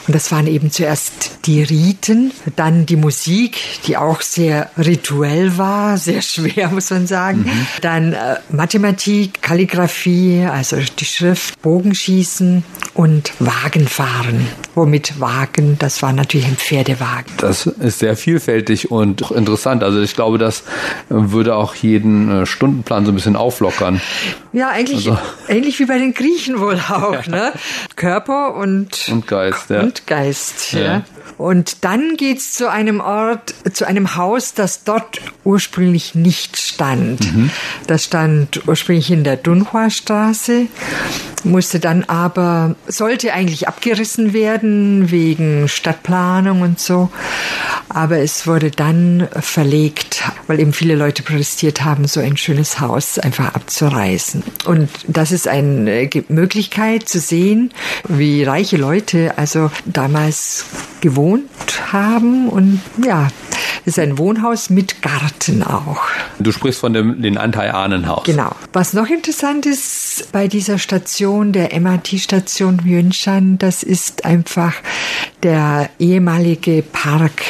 Und 0.08 0.16
das 0.16 0.32
waren 0.32 0.48
eben 0.48 0.72
zuerst 0.72 1.40
die 1.46 1.64
Riten, 1.64 2.32
dann 2.56 2.86
die 2.86 2.96
Musik, 2.96 3.58
die 3.88 3.98
auch 3.98 4.22
sehr 4.22 4.70
rituell 4.78 5.58
war, 5.58 5.98
sehr 5.98 6.22
schwer, 6.22 6.70
muss 6.72 6.90
man 6.90 7.08
sagen. 7.08 7.50
Dann 7.82 8.14
äh, 8.14 8.36
Mathematik, 8.50 9.42
Kalligraphie, 9.42 10.46
also 10.50 10.78
die 11.00 11.06
Schrift, 11.06 11.62
Bogenschießen 11.62 12.64
und 12.94 13.34
Wagenfahren. 13.40 14.48
Womit 14.74 15.20
Wagen, 15.20 15.78
das 15.80 16.02
war 16.02 16.14
natürlich 16.14 16.48
ein 16.48 16.58
Pferdewagen. 16.58 17.32
Das 17.38 17.66
ist 17.66 18.00
sehr 18.00 18.15
vielfältig 18.16 18.92
und 18.92 19.32
interessant. 19.32 19.84
Also 19.84 20.02
ich 20.02 20.16
glaube, 20.16 20.38
das 20.38 20.64
würde 21.10 21.56
auch 21.56 21.76
jeden 21.76 22.44
äh, 22.44 22.46
Stundenplan 22.46 23.06
so 23.06 23.12
ein 23.12 23.16
bisschen 23.16 23.36
auflockern. 23.36 24.02
Ja, 24.54 24.70
eigentlich 24.70 25.08
Also- 25.10 25.18
ähnlich 25.48 25.80
wie 25.80 25.86
bei 25.86 25.98
den 25.98 26.14
Griechen 26.14 26.60
wohl 26.60 26.80
auch, 26.90 27.26
ne? 27.28 27.52
Körper 27.96 28.56
und, 28.56 29.08
Und 29.12 29.28
Geist, 29.28 29.70
ja. 29.70 29.82
und 29.82 30.08
Geist, 30.08 30.74
ja. 30.74 30.80
Ja. 30.82 31.02
Und 31.38 31.84
dann 31.84 32.16
geht's 32.16 32.54
zu 32.54 32.70
einem 32.72 33.02
Ort, 33.02 33.54
zu 33.74 33.86
einem 33.86 34.16
Haus, 34.16 34.54
das 34.54 34.84
dort 34.86 35.20
ursprünglich 35.44 36.16
nicht 36.16 36.56
stand. 36.58 37.34
Mhm. 37.36 37.50
Das 37.88 38.06
stand 38.06 38.62
ursprünglich 38.68 39.12
in 39.12 39.24
der 39.26 39.36
Dunhua-Straße, 39.36 40.68
musste 41.46 41.80
dann 41.80 42.04
aber, 42.04 42.76
sollte 42.88 43.34
eigentlich 43.34 43.68
abgerissen 43.68 44.34
werden 44.34 45.12
wegen 45.12 45.68
Stadtplanung 45.68 46.62
und 46.62 46.80
so. 46.80 47.10
Aber 47.90 48.18
es 48.18 48.48
wurde 48.48 48.72
dann 48.72 49.28
verlegt, 49.40 50.24
weil 50.48 50.60
eben 50.60 50.74
viele 50.74 50.96
Leute 50.96 51.24
protestiert 51.24 51.84
haben, 51.84 52.08
so 52.08 52.20
ein 52.20 52.36
schönes 52.36 52.80
Haus 52.80 53.20
einfach 53.20 53.56
abzureißen. 53.56 54.44
Und 54.66 54.90
das 55.08 55.32
ist 55.32 55.48
eine 55.48 56.10
Möglichkeit 56.28 57.08
zu 57.08 57.20
sehen, 57.20 57.72
wie 58.08 58.44
reiche 58.44 58.78
Leute 58.78 59.38
also 59.38 59.72
damals 59.86 60.66
gewohnt 61.02 61.50
haben. 61.92 62.50
Und 62.50 62.82
ja, 63.04 63.28
es 63.82 63.94
ist 63.94 64.00
ein 64.00 64.18
Wohnhaus 64.18 64.70
mit 64.70 65.02
Garten 65.02 65.64
auch. 65.64 66.02
Du 66.40 66.52
sprichst 66.52 66.80
von 66.80 66.94
dem 66.94 67.22
den 67.22 67.38
Anteil 67.38 67.72
Ahnenhaus. 67.72 68.24
Genau. 68.24 68.52
Was 68.74 68.94
noch 68.94 69.08
interessant 69.08 69.66
ist, 69.66 70.05
ist 70.20 70.32
bei 70.32 70.48
dieser 70.48 70.78
Station, 70.78 71.52
der 71.52 71.78
MRT-Station 71.80 72.82
Yunshan, 72.86 73.58
das 73.58 73.84
ist 73.84 74.26
einfach 74.26 74.74
der 75.44 75.90
ehemalige 76.00 76.84
Park 76.84 77.44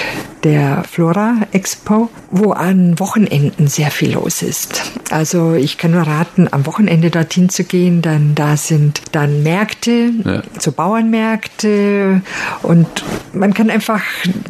der 0.43 0.83
Flora 0.83 1.37
Expo, 1.51 2.09
wo 2.29 2.51
an 2.51 2.99
Wochenenden 2.99 3.67
sehr 3.67 3.89
viel 3.89 4.13
los 4.13 4.41
ist. 4.41 4.91
Also 5.09 5.53
ich 5.53 5.77
kann 5.77 5.91
nur 5.91 6.03
raten, 6.03 6.47
am 6.51 6.65
Wochenende 6.65 7.09
dorthin 7.09 7.49
zu 7.49 7.63
gehen, 7.63 8.01
dann 8.01 8.35
da 8.35 8.57
sind 8.57 9.01
dann 9.11 9.43
Märkte, 9.43 10.11
ja. 10.23 10.43
so 10.59 10.71
Bauernmärkte 10.71 12.21
und 12.61 12.87
man 13.33 13.53
kann 13.53 13.69
einfach 13.69 14.01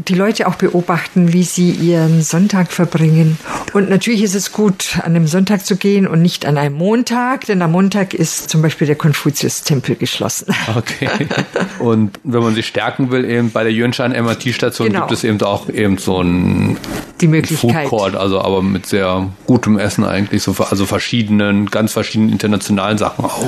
die 0.07 0.15
Leute 0.15 0.48
auch 0.48 0.55
beobachten, 0.55 1.34
wie 1.34 1.43
sie 1.43 1.72
ihren 1.72 2.22
Sonntag 2.22 2.72
verbringen. 2.72 3.38
Und 3.75 3.89
natürlich 3.89 4.24
ist 4.24 4.36
es 4.36 4.53
gut, 4.53 5.00
an 5.00 5.17
einem 5.17 5.27
Sonntag 5.27 5.65
zu 5.65 5.75
gehen 5.75 6.08
und 6.08 6.22
nicht 6.22 6.46
an 6.46 6.58
einem 6.58 6.77
Montag, 6.77 7.46
denn 7.48 7.62
am 7.62 7.74
Montag 7.74 8.13
ist 8.13 8.50
zum 8.50 8.62
Beispiel 8.62 8.88
der 8.88 8.96
Konfuzius-Tempel 8.96 9.98
geschlossen. 9.98 10.55
Okay. 10.77 11.10
Und 11.79 12.17
wenn 12.24 12.41
man 12.41 12.55
sich 12.55 12.67
stärken 12.67 13.12
will, 13.12 13.25
eben 13.25 13.51
bei 13.51 13.63
der 13.63 13.74
Yunshan 13.74 14.13
MRT-Station 14.13 14.88
genau. 14.88 15.01
gibt 15.01 15.12
es 15.12 15.25
eben 15.25 15.41
auch 15.41 15.67
eben 15.67 15.98
so 15.98 16.22
ein 16.22 16.77
die 17.20 17.27
Möglichkeit. 17.27 17.89
Food 17.89 17.89
Court, 17.89 18.15
also 18.15 18.41
aber 18.41 18.62
mit 18.62 18.86
sehr 18.86 19.29
gutem 19.46 19.77
Essen 19.77 20.05
eigentlich, 20.05 20.41
so 20.41 20.55
also 20.58 20.86
verschiedenen, 20.86 21.65
ganz 21.65 21.91
verschiedenen 21.91 22.32
internationalen 22.32 22.98
Sachen 22.98 23.25
auch. 23.25 23.46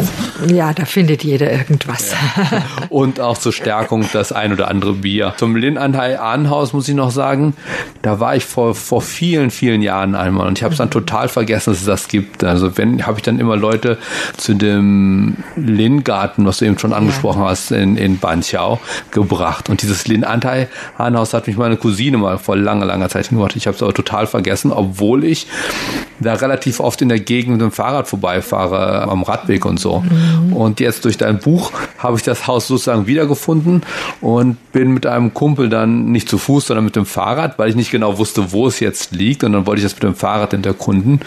Ja, 0.54 0.74
da 0.74 0.84
findet 0.84 1.24
jeder 1.24 1.52
irgendwas. 1.52 2.12
Ja. 2.12 2.64
Und 2.90 3.22
auch 3.22 3.38
zur 3.38 3.54
Stärkung 3.54 4.06
das 4.12 4.34
ein 4.34 4.52
oder 4.52 4.68
andere 4.68 4.94
Bier. 4.94 5.34
Zum 5.38 5.56
Lin 5.56 5.78
Anhai 5.78 6.20
Ahnenhaus 6.20 6.74
muss 6.74 6.90
ich 6.90 6.96
noch 6.96 7.12
sagen, 7.12 7.54
da 8.02 8.20
war 8.20 8.36
ich 8.36 8.44
vor, 8.44 8.76
vor 8.76 9.02
vielen, 9.02 9.52
vielen 9.52 9.82
Jahren 9.82 10.17
einmal 10.18 10.48
und 10.48 10.58
ich 10.58 10.64
habe 10.64 10.74
es 10.74 10.78
dann 10.78 10.90
total 10.90 11.30
vergessen, 11.30 11.72
dass 11.72 11.82
es 11.82 11.86
das 11.86 12.08
gibt. 12.08 12.44
Also 12.44 12.78
wenn, 12.78 13.06
habe 13.06 13.18
ich 13.18 13.24
dann 13.24 13.40
immer 13.40 13.56
Leute 13.56 13.98
zu 14.38 14.54
dem 14.54 15.38
Lin-Garten, 15.56 16.46
was 16.46 16.58
du 16.58 16.66
eben 16.66 16.78
schon 16.80 16.94
angesprochen 16.94 17.42
ja. 17.42 17.50
hast, 17.50 17.72
in, 17.72 17.98
in 17.98 18.20
Banqiao 18.20 18.80
gebracht. 19.12 19.70
Und 19.70 19.82
dieses 19.82 20.08
Lin 20.08 20.24
Anhai 20.24 20.68
Ahnenhaus 20.98 21.34
hat 21.34 21.48
mich 21.48 21.58
meine 21.58 21.78
Cousine 21.78 22.18
mal 22.18 22.38
vor 22.38 22.58
langer, 22.58 22.86
langer 22.86 23.10
Zeit 23.10 23.28
hingebracht. 23.28 23.56
Ich 23.56 23.68
habe 23.68 23.76
es 23.76 23.84
aber 23.84 23.94
total 23.94 24.28
vergessen, 24.28 24.72
obwohl 24.72 25.24
ich 25.24 25.48
da 26.20 26.34
relativ 26.34 26.80
oft 26.80 27.02
in 27.02 27.10
der 27.10 27.20
Gegend 27.20 27.54
mit 27.54 27.62
dem 27.62 27.72
Fahrrad 27.72 28.08
vorbeifahre, 28.08 29.04
am 29.04 29.24
Radweg 29.24 29.66
und 29.66 29.80
so. 29.80 30.00
Mhm. 30.00 30.54
Und 30.54 30.80
jetzt 30.80 31.06
durch 31.06 31.18
dein 31.18 31.40
Buch 31.40 31.72
habe 31.98 32.18
ich 32.18 32.24
das 32.24 32.48
Haus 32.48 32.68
sozusagen 32.68 33.08
wiedergefunden 33.08 33.84
und 34.22 34.58
bin 34.72 34.92
mit 34.92 35.06
einem 35.06 35.34
Kumpel 35.34 35.70
dann 35.70 36.12
nicht 36.12 36.30
zu 36.30 36.38
Fuß, 36.38 36.68
sondern 36.68 36.86
mit 36.86 36.96
dem 36.96 37.06
Fahrrad, 37.06 37.60
weil 37.60 37.70
ich 37.70 37.76
nicht 37.76 37.92
genau 37.92 38.18
wusste, 38.18 38.52
wo 38.52 38.68
es 38.68 38.80
jetzt 38.80 39.12
liegt. 39.12 39.44
Und 39.44 39.54
dann 39.54 39.66
wollte 39.66 39.80
ich 39.80 39.86
das 39.86 39.94
mit 39.94 40.04
dem 40.04 40.07
Fahrrad 40.16 40.52
hinterkunden. 40.52 41.20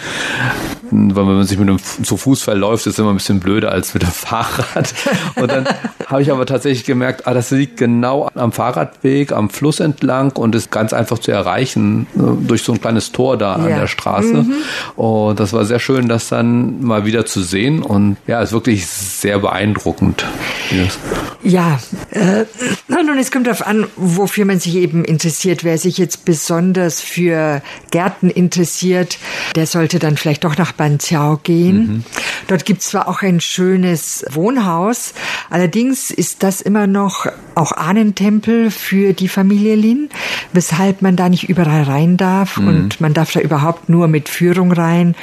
Weil 0.90 1.26
wenn 1.26 1.36
man 1.36 1.44
sich 1.44 1.58
mit 1.58 1.68
dem 1.68 1.78
zu 1.78 2.16
Fuß 2.16 2.42
verläuft, 2.42 2.86
ist 2.86 2.94
es 2.94 2.98
immer 2.98 3.10
ein 3.10 3.16
bisschen 3.16 3.40
blöder 3.40 3.72
als 3.72 3.94
mit 3.94 4.02
dem 4.02 4.10
Fahrrad. 4.12 4.94
Und 5.36 5.50
dann 5.50 5.68
habe 6.06 6.22
ich 6.22 6.30
aber 6.32 6.46
tatsächlich 6.46 6.84
gemerkt, 6.84 7.26
ah, 7.26 7.34
das 7.34 7.50
liegt 7.50 7.76
genau 7.76 8.28
am 8.34 8.52
Fahrradweg, 8.52 9.32
am 9.32 9.50
Fluss 9.50 9.80
entlang 9.80 10.32
und 10.32 10.54
ist 10.54 10.70
ganz 10.70 10.92
einfach 10.92 11.18
zu 11.18 11.30
erreichen 11.30 12.06
äh, 12.16 12.46
durch 12.46 12.62
so 12.62 12.72
ein 12.72 12.80
kleines 12.80 13.12
Tor 13.12 13.36
da 13.36 13.56
ja. 13.56 13.64
an 13.64 13.80
der 13.80 13.86
Straße. 13.86 14.34
Mhm. 14.34 14.54
Und 14.96 15.40
das 15.40 15.52
war 15.52 15.64
sehr 15.64 15.80
schön, 15.80 16.08
das 16.08 16.28
dann 16.28 16.82
mal 16.82 17.04
wieder 17.04 17.26
zu 17.26 17.42
sehen. 17.42 17.82
Und 17.82 18.16
ja, 18.26 18.40
ist 18.40 18.52
wirklich 18.52 18.86
sehr 18.86 19.38
beeindruckend. 19.38 20.24
Yes. 20.70 20.98
Ja, 21.42 21.80
äh, 22.10 22.44
nun, 22.88 23.18
es 23.18 23.30
kommt 23.30 23.46
darauf 23.46 23.66
an, 23.66 23.86
wofür 23.96 24.44
man 24.44 24.60
sich 24.60 24.76
eben 24.76 25.04
interessiert. 25.04 25.64
Wer 25.64 25.78
sich 25.78 25.96
jetzt 25.98 26.24
besonders 26.24 27.00
für 27.00 27.62
Gärten 27.90 28.28
interessiert, 28.28 29.18
der 29.56 29.66
sollte 29.66 29.98
dann 29.98 30.16
vielleicht 30.16 30.44
doch 30.44 30.56
nach 30.58 30.72
Banqiao 30.80 31.36
gehen. 31.42 31.76
Mhm. 31.76 32.04
Dort 32.46 32.64
gibt 32.64 32.80
es 32.80 32.88
zwar 32.88 33.06
auch 33.06 33.20
ein 33.20 33.40
schönes 33.40 34.24
Wohnhaus, 34.30 35.12
allerdings 35.50 36.10
ist 36.10 36.42
das 36.42 36.62
immer 36.62 36.86
noch 36.86 37.26
auch 37.54 37.72
Ahnentempel 37.72 38.70
für 38.70 39.12
die 39.12 39.28
Familie 39.28 39.74
Lin, 39.74 40.08
weshalb 40.54 41.02
man 41.02 41.16
da 41.16 41.28
nicht 41.28 41.50
überall 41.50 41.82
rein 41.82 42.16
darf 42.16 42.56
mhm. 42.56 42.68
und 42.68 43.00
man 43.02 43.12
darf 43.12 43.30
da 43.30 43.40
überhaupt 43.40 43.90
nur 43.90 44.08
mit 44.08 44.30
Führung 44.30 44.72
rein, 44.72 45.14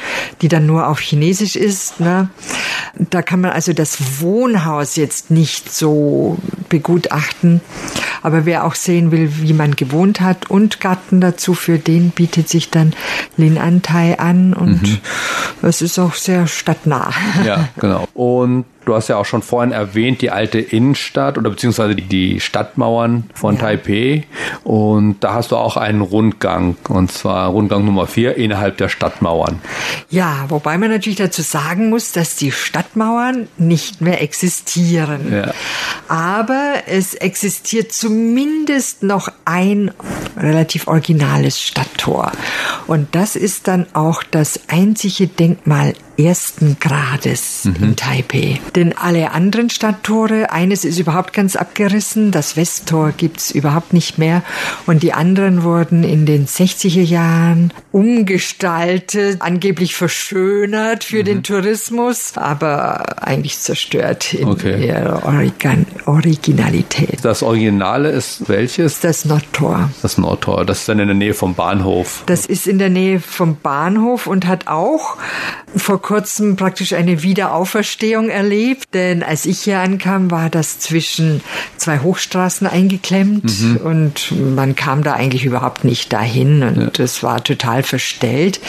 die 0.43 0.47
dann 0.47 0.67
nur 0.67 0.87
auf 0.87 0.99
Chinesisch 0.99 1.55
ist. 1.55 1.99
Ne? 1.99 2.29
Da 3.09 3.23
kann 3.23 3.41
man 3.41 3.49
also 3.49 3.73
das 3.73 4.21
Wohnhaus 4.21 4.95
jetzt 4.95 5.31
nicht 5.31 5.73
so 5.73 6.37
begutachten. 6.69 7.61
Aber 8.23 8.45
wer 8.45 8.65
auch 8.65 8.75
sehen 8.75 9.11
will, 9.11 9.29
wie 9.41 9.53
man 9.53 9.75
gewohnt 9.75 10.21
hat 10.21 10.49
und 10.49 10.79
Garten 10.79 11.21
dazu, 11.21 11.53
für 11.53 11.77
den 11.79 12.11
bietet 12.11 12.49
sich 12.49 12.69
dann 12.69 12.93
Lin 13.37 13.57
Antai 13.57 14.19
an 14.19 14.53
und 14.53 14.81
mhm. 14.81 14.97
es 15.61 15.81
ist 15.81 15.99
auch 15.99 16.13
sehr 16.13 16.47
stadtnah. 16.47 17.11
Ja, 17.45 17.69
genau. 17.77 18.07
Und 18.13 18.65
Du 18.87 18.95
hast 18.95 19.09
ja 19.09 19.17
auch 19.17 19.25
schon 19.25 19.41
vorhin 19.41 19.73
erwähnt, 19.73 20.21
die 20.21 20.31
alte 20.31 20.59
Innenstadt 20.59 21.37
oder 21.37 21.49
beziehungsweise 21.49 21.93
die 21.93 22.39
Stadtmauern 22.39 23.29
von 23.33 23.55
ja. 23.55 23.61
Taipei. 23.61 24.23
Und 24.63 25.19
da 25.19 25.33
hast 25.33 25.51
du 25.51 25.57
auch 25.57 25.75
einen 25.75 25.99
Rundgang, 25.99 26.77
und 26.87 27.11
zwar 27.11 27.49
Rundgang 27.49 27.83
Nummer 27.83 28.07
vier 28.07 28.37
innerhalb 28.37 28.77
der 28.77 28.87
Stadtmauern. 28.87 29.59
Ja, 30.09 30.45
wobei 30.47 30.77
man 30.77 30.89
natürlich 30.89 31.17
dazu 31.17 31.41
sagen 31.41 31.89
muss, 31.89 32.13
dass 32.13 32.37
die 32.37 32.53
Stadtmauern 32.53 33.49
nicht 33.57 33.99
mehr 33.99 34.21
existieren. 34.21 35.33
Ja. 35.33 35.53
Aber 36.07 36.75
es 36.85 37.13
existiert 37.13 37.91
zumindest 37.91 39.03
noch 39.03 39.27
ein 39.43 39.91
relativ 40.37 40.87
originales 40.87 41.61
Stadttor. 41.61 42.31
Und 42.87 43.15
das 43.15 43.35
ist 43.35 43.67
dann 43.67 43.85
auch 43.91 44.23
das 44.23 44.61
einzige 44.69 45.27
Denkmal 45.27 45.93
ersten 46.17 46.77
Grades 46.79 47.65
mhm. 47.65 47.75
in 47.83 47.95
Taipei. 47.95 48.59
Denn 48.75 48.97
alle 48.97 49.31
anderen 49.31 49.69
Stadttore, 49.69 50.51
eines 50.51 50.85
ist 50.85 50.99
überhaupt 50.99 51.33
ganz 51.33 51.55
abgerissen, 51.55 52.31
das 52.31 52.57
Westtor 52.57 53.11
gibt's 53.11 53.51
überhaupt 53.51 53.93
nicht 53.93 54.17
mehr 54.17 54.43
und 54.85 55.03
die 55.03 55.13
anderen 55.13 55.63
wurden 55.63 56.03
in 56.03 56.25
den 56.25 56.47
60er 56.47 57.01
Jahren 57.01 57.71
umgestaltet, 57.97 59.41
angeblich 59.41 59.95
verschönert 59.95 61.03
für 61.03 61.21
mhm. 61.21 61.25
den 61.25 61.43
Tourismus, 61.43 62.33
aber 62.35 63.23
eigentlich 63.27 63.57
zerstört 63.57 64.35
in 64.35 64.47
okay. 64.47 64.85
ihrer 64.85 65.25
Origan 65.25 65.87
Originalität. 66.05 67.17
Das 67.23 67.41
Originale 67.41 68.11
ist 68.11 68.47
welches? 68.47 68.99
Das 68.99 69.25
Nordtor. 69.25 69.89
Das 70.03 70.19
Nordtor, 70.19 70.63
das 70.63 70.81
ist 70.81 70.89
dann 70.89 70.99
in 70.99 71.07
der 71.07 71.15
Nähe 71.15 71.33
vom 71.33 71.55
Bahnhof. 71.55 72.21
Das 72.27 72.45
ist 72.45 72.67
in 72.67 72.77
der 72.77 72.91
Nähe 72.91 73.19
vom 73.19 73.55
Bahnhof 73.55 74.27
und 74.27 74.45
hat 74.45 74.67
auch 74.67 75.17
vor 75.75 75.99
kurzem 75.99 76.55
praktisch 76.55 76.93
eine 76.93 77.23
Wiederauferstehung 77.23 78.29
erlebt, 78.29 78.93
denn 78.93 79.23
als 79.23 79.47
ich 79.47 79.61
hier 79.61 79.79
ankam, 79.79 80.29
war 80.29 80.51
das 80.51 80.77
zwischen 80.77 81.41
zwei 81.77 81.97
Hochstraßen 81.97 82.67
eingeklemmt 82.67 83.59
mhm. 83.59 83.77
und 83.77 84.33
man 84.55 84.75
kam 84.75 85.01
da 85.01 85.13
eigentlich 85.13 85.45
überhaupt 85.45 85.83
nicht 85.83 86.13
dahin 86.13 86.61
und 86.61 86.99
es 86.99 87.21
ja. 87.21 87.29
war 87.29 87.43
total 87.43 87.83
verstellt. 87.87 88.59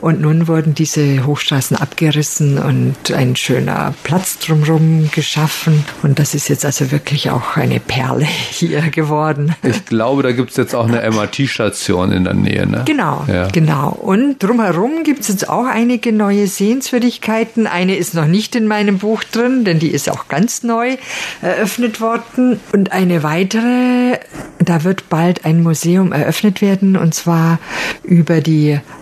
Und 0.00 0.20
nun 0.20 0.48
wurden 0.48 0.74
diese 0.74 1.26
Hochstraßen 1.26 1.76
abgerissen 1.76 2.58
und 2.58 3.12
ein 3.12 3.36
schöner 3.36 3.94
Platz 4.02 4.38
drumherum 4.38 5.10
geschaffen 5.12 5.84
und 6.02 6.18
das 6.18 6.34
ist 6.34 6.48
jetzt 6.48 6.64
also 6.64 6.90
wirklich 6.90 7.30
auch 7.30 7.56
eine 7.56 7.80
Perle 7.80 8.24
hier 8.50 8.82
geworden. 8.90 9.54
Ich 9.62 9.84
glaube, 9.86 10.22
da 10.22 10.32
gibt 10.32 10.50
es 10.50 10.56
jetzt 10.56 10.74
auch 10.74 10.88
eine 10.88 11.08
MRT-Station 11.10 12.12
in 12.12 12.24
der 12.24 12.34
Nähe. 12.34 12.66
Ne? 12.66 12.82
Genau, 12.86 13.24
ja. 13.28 13.48
genau. 13.48 13.90
Und 13.90 14.42
drumherum 14.42 15.02
gibt 15.04 15.20
es 15.20 15.28
jetzt 15.28 15.48
auch 15.48 15.66
einige 15.66 16.12
neue 16.12 16.46
Sehenswürdigkeiten. 16.46 17.66
Eine 17.66 17.96
ist 17.96 18.14
noch 18.14 18.26
nicht 18.26 18.56
in 18.56 18.66
meinem 18.66 18.98
Buch 18.98 19.24
drin, 19.24 19.64
denn 19.64 19.78
die 19.78 19.90
ist 19.90 20.10
auch 20.10 20.28
ganz 20.28 20.62
neu 20.62 20.96
eröffnet 21.42 22.00
worden. 22.00 22.60
Und 22.72 22.92
eine 22.92 23.22
weitere, 23.22 24.18
da 24.58 24.84
wird 24.84 25.08
bald 25.08 25.44
ein 25.44 25.62
Museum 25.62 26.12
eröffnet 26.12 26.62
werden, 26.62 26.96
und 26.96 27.14
zwar 27.14 27.58
über 28.02 28.40
die 28.40 28.49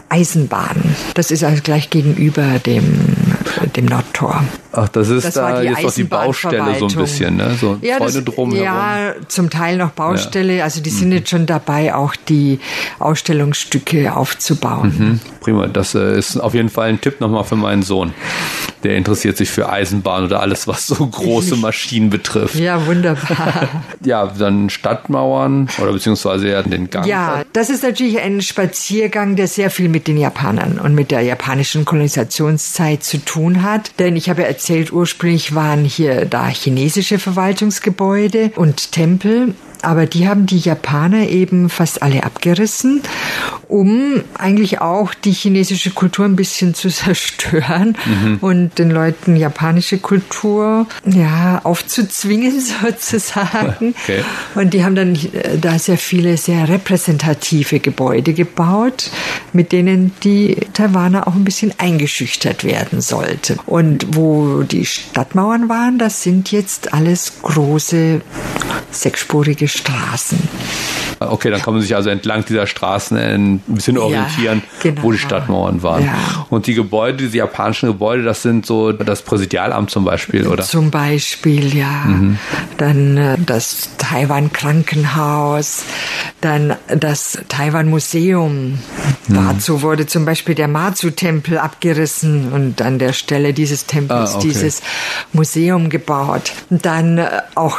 Eisenbahn. 0.08 0.96
Das 1.14 1.30
ist 1.30 1.44
also 1.44 1.62
gleich 1.62 1.90
gegenüber 1.90 2.58
dem, 2.58 2.84
dem 3.76 3.86
Nordtor. 3.86 4.44
Ach, 4.72 4.88
das 4.88 5.08
ist 5.08 5.24
das 5.24 5.34
da 5.34 5.62
jetzt 5.62 5.82
noch 5.82 5.94
die 5.94 6.04
Baustelle 6.04 6.78
so 6.78 6.86
ein 6.86 6.94
bisschen, 6.94 7.36
ne? 7.36 7.56
So 7.58 7.78
ja, 7.80 7.98
das, 7.98 8.20
ja, 8.52 9.14
zum 9.26 9.48
Teil 9.48 9.78
noch 9.78 9.90
Baustelle. 9.90 10.56
Ja. 10.56 10.64
Also 10.64 10.82
die 10.82 10.90
sind 10.90 11.08
mhm. 11.08 11.16
jetzt 11.16 11.30
schon 11.30 11.46
dabei, 11.46 11.94
auch 11.94 12.14
die 12.16 12.60
Ausstellungsstücke 12.98 14.14
aufzubauen. 14.14 14.94
Mhm. 14.98 15.20
Prima, 15.40 15.66
das 15.68 15.94
äh, 15.94 16.18
ist 16.18 16.36
auf 16.36 16.52
jeden 16.52 16.68
Fall 16.68 16.90
ein 16.90 17.00
Tipp 17.00 17.20
nochmal 17.20 17.44
für 17.44 17.56
meinen 17.56 17.82
Sohn. 17.82 18.12
Der 18.82 18.96
interessiert 18.96 19.36
sich 19.36 19.50
für 19.50 19.68
Eisenbahn 19.68 20.24
oder 20.24 20.40
alles, 20.40 20.68
was 20.68 20.86
so 20.86 20.94
große 21.06 21.56
Maschinen 21.56 22.10
betrifft. 22.10 22.54
Ja, 22.56 22.86
wunderbar. 22.86 23.68
ja, 24.04 24.26
dann 24.26 24.70
Stadtmauern 24.70 25.68
oder 25.78 25.92
beziehungsweise 25.92 26.48
ja 26.48 26.62
den 26.62 26.90
Gang. 26.90 27.06
Ja, 27.06 27.42
das 27.54 27.70
ist 27.70 27.82
natürlich 27.82 28.20
ein 28.20 28.42
Spaziergang, 28.42 29.34
der 29.34 29.48
sehr 29.48 29.70
viel 29.70 29.88
mit 29.88 30.06
den 30.06 30.18
Japanern 30.18 30.78
und 30.78 30.94
mit 30.94 31.10
der 31.10 31.22
japanischen 31.22 31.84
Kolonisationszeit 31.86 33.02
zu 33.02 33.24
tun 33.24 33.62
hat. 33.62 33.92
Denn 33.98 34.14
ich 34.14 34.28
habe 34.28 34.42
ja 34.42 34.48
erzählt, 34.48 34.58
ursprünglich 34.92 35.54
waren 35.54 35.84
hier 35.84 36.24
da 36.24 36.46
chinesische 36.48 37.18
Verwaltungsgebäude 37.18 38.52
und 38.56 38.92
Tempel 38.92 39.54
aber 39.82 40.06
die 40.06 40.28
haben 40.28 40.46
die 40.46 40.58
Japaner 40.58 41.28
eben 41.28 41.68
fast 41.68 42.02
alle 42.02 42.24
abgerissen, 42.24 43.02
um 43.68 44.22
eigentlich 44.36 44.80
auch 44.80 45.14
die 45.14 45.32
chinesische 45.32 45.90
Kultur 45.90 46.24
ein 46.24 46.36
bisschen 46.36 46.74
zu 46.74 46.88
zerstören 46.98 47.96
mhm. 48.04 48.38
und 48.40 48.78
den 48.78 48.90
Leuten 48.90 49.36
japanische 49.36 49.98
Kultur 49.98 50.86
ja 51.04 51.60
aufzuzwingen 51.64 52.60
sozusagen. 52.82 53.94
Okay. 54.02 54.24
Und 54.54 54.74
die 54.74 54.84
haben 54.84 54.94
dann 54.94 55.14
äh, 55.14 55.58
da 55.58 55.78
sehr 55.78 55.98
viele 55.98 56.36
sehr 56.36 56.68
repräsentative 56.68 57.80
Gebäude 57.80 58.32
gebaut, 58.32 59.10
mit 59.52 59.72
denen 59.72 60.12
die 60.24 60.56
Taiwaner 60.78 61.26
auch 61.26 61.34
ein 61.34 61.42
bisschen 61.42 61.74
eingeschüchtert 61.78 62.62
werden 62.62 63.00
sollten. 63.00 63.58
Und 63.66 64.16
wo 64.16 64.62
die 64.62 64.86
Stadtmauern 64.86 65.68
waren, 65.68 65.98
das 65.98 66.22
sind 66.22 66.52
jetzt 66.52 66.94
alles 66.94 67.42
große 67.42 68.20
sechsspurige 68.92 69.66
Straßen. 69.66 70.38
Okay, 71.20 71.50
dann 71.50 71.60
kann 71.60 71.74
man 71.74 71.82
sich 71.82 71.96
also 71.96 72.10
entlang 72.10 72.44
dieser 72.44 72.66
Straßen 72.66 73.16
ein 73.16 73.58
bisschen 73.66 73.98
orientieren, 73.98 74.62
ja, 74.64 74.90
genau. 74.90 75.02
wo 75.02 75.12
die 75.12 75.18
Stadtmauern 75.18 75.82
waren. 75.82 76.04
Ja. 76.04 76.46
Und 76.48 76.66
die 76.68 76.74
Gebäude, 76.74 77.18
diese 77.18 77.38
japanischen 77.38 77.88
Gebäude, 77.88 78.22
das 78.22 78.42
sind 78.42 78.64
so 78.64 78.92
das 78.92 79.22
Präsidialamt 79.22 79.90
zum 79.90 80.04
Beispiel, 80.04 80.46
oder? 80.46 80.62
Zum 80.62 80.90
Beispiel, 80.90 81.76
ja. 81.76 82.04
Mhm. 82.06 82.38
Dann 82.76 83.16
äh, 83.16 83.36
das 83.44 83.90
Taiwan 83.98 84.52
Krankenhaus, 84.52 85.84
dann 86.40 86.76
das 86.86 87.38
Taiwan 87.48 87.88
Museum. 87.88 88.78
Mhm. 89.26 89.34
Dazu 89.34 89.82
wurde 89.82 90.06
zum 90.06 90.24
Beispiel 90.24 90.54
der 90.54 90.68
Matsu-Tempel 90.68 91.58
abgerissen 91.58 92.52
und 92.52 92.80
an 92.80 93.00
der 93.00 93.12
Stelle 93.12 93.52
dieses 93.52 93.86
Tempels 93.86 94.34
ah, 94.34 94.36
okay. 94.36 94.48
dieses 94.48 94.82
Museum 95.32 95.90
gebaut. 95.90 96.52
Dann 96.70 97.18
äh, 97.18 97.28
auch 97.56 97.78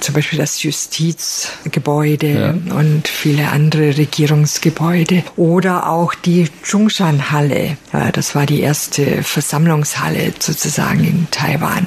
zum 0.00 0.14
Beispiel 0.14 0.38
das 0.38 0.62
Justizgebäude. 0.62 2.28
Ja 2.28 2.49
und 2.50 3.08
viele 3.08 3.48
andere 3.48 3.96
Regierungsgebäude. 3.96 5.22
Oder 5.36 5.88
auch 5.88 6.14
die 6.14 6.48
Zhongshan-Halle. 6.62 7.76
Das 8.12 8.34
war 8.34 8.46
die 8.46 8.60
erste 8.60 9.22
Versammlungshalle 9.22 10.32
sozusagen 10.38 11.04
in 11.04 11.28
Taiwan. 11.30 11.86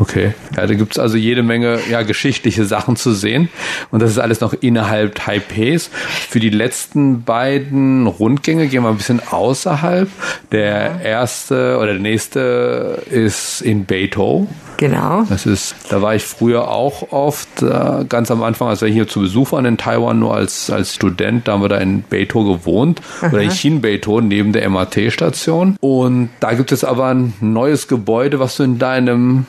Okay. 0.00 0.32
Ja, 0.56 0.66
da 0.66 0.74
gibt's 0.74 0.98
also 0.98 1.16
jede 1.16 1.42
Menge 1.42 1.80
ja, 1.90 2.02
geschichtliche 2.02 2.64
Sachen 2.64 2.96
zu 2.96 3.12
sehen. 3.12 3.48
Und 3.90 4.00
das 4.00 4.10
ist 4.12 4.18
alles 4.18 4.40
noch 4.40 4.54
innerhalb 4.54 5.16
Taipehs. 5.16 5.90
Für 6.28 6.40
die 6.40 6.50
letzten 6.50 7.24
beiden 7.24 8.06
Rundgänge 8.06 8.68
gehen 8.68 8.82
wir 8.82 8.90
ein 8.90 8.96
bisschen 8.96 9.20
außerhalb. 9.28 10.08
Der 10.52 11.00
erste 11.02 11.78
oder 11.78 11.92
der 11.92 12.02
nächste 12.02 13.02
ist 13.10 13.60
in 13.60 13.86
Beito. 13.86 14.48
Genau. 14.78 15.24
Das 15.28 15.44
ist, 15.44 15.74
da 15.90 16.00
war 16.00 16.14
ich 16.14 16.22
früher 16.22 16.70
auch 16.70 17.10
oft, 17.10 17.62
äh, 17.62 18.04
ganz 18.08 18.30
am 18.30 18.44
Anfang, 18.44 18.68
als 18.68 18.80
wir 18.80 18.88
hier 18.88 19.08
zu 19.08 19.20
Besuch 19.20 19.50
waren 19.50 19.64
in 19.64 19.76
Taiwan, 19.76 20.20
nur 20.20 20.34
als, 20.34 20.70
als 20.70 20.94
Student, 20.94 21.48
da 21.48 21.52
haben 21.52 21.62
wir 21.62 21.68
da 21.68 21.78
in 21.78 22.04
Beito 22.08 22.44
gewohnt, 22.44 23.02
Aha. 23.20 23.30
oder 23.30 23.42
in 23.42 23.50
Chin-Beito, 23.50 24.20
neben 24.20 24.52
der 24.52 24.70
MRT-Station. 24.70 25.76
Und 25.80 26.30
da 26.38 26.54
gibt 26.54 26.70
es 26.70 26.84
aber 26.84 27.08
ein 27.08 27.34
neues 27.40 27.88
Gebäude, 27.88 28.38
was 28.38 28.56
du 28.56 28.62
in 28.62 28.78
deinem 28.78 29.46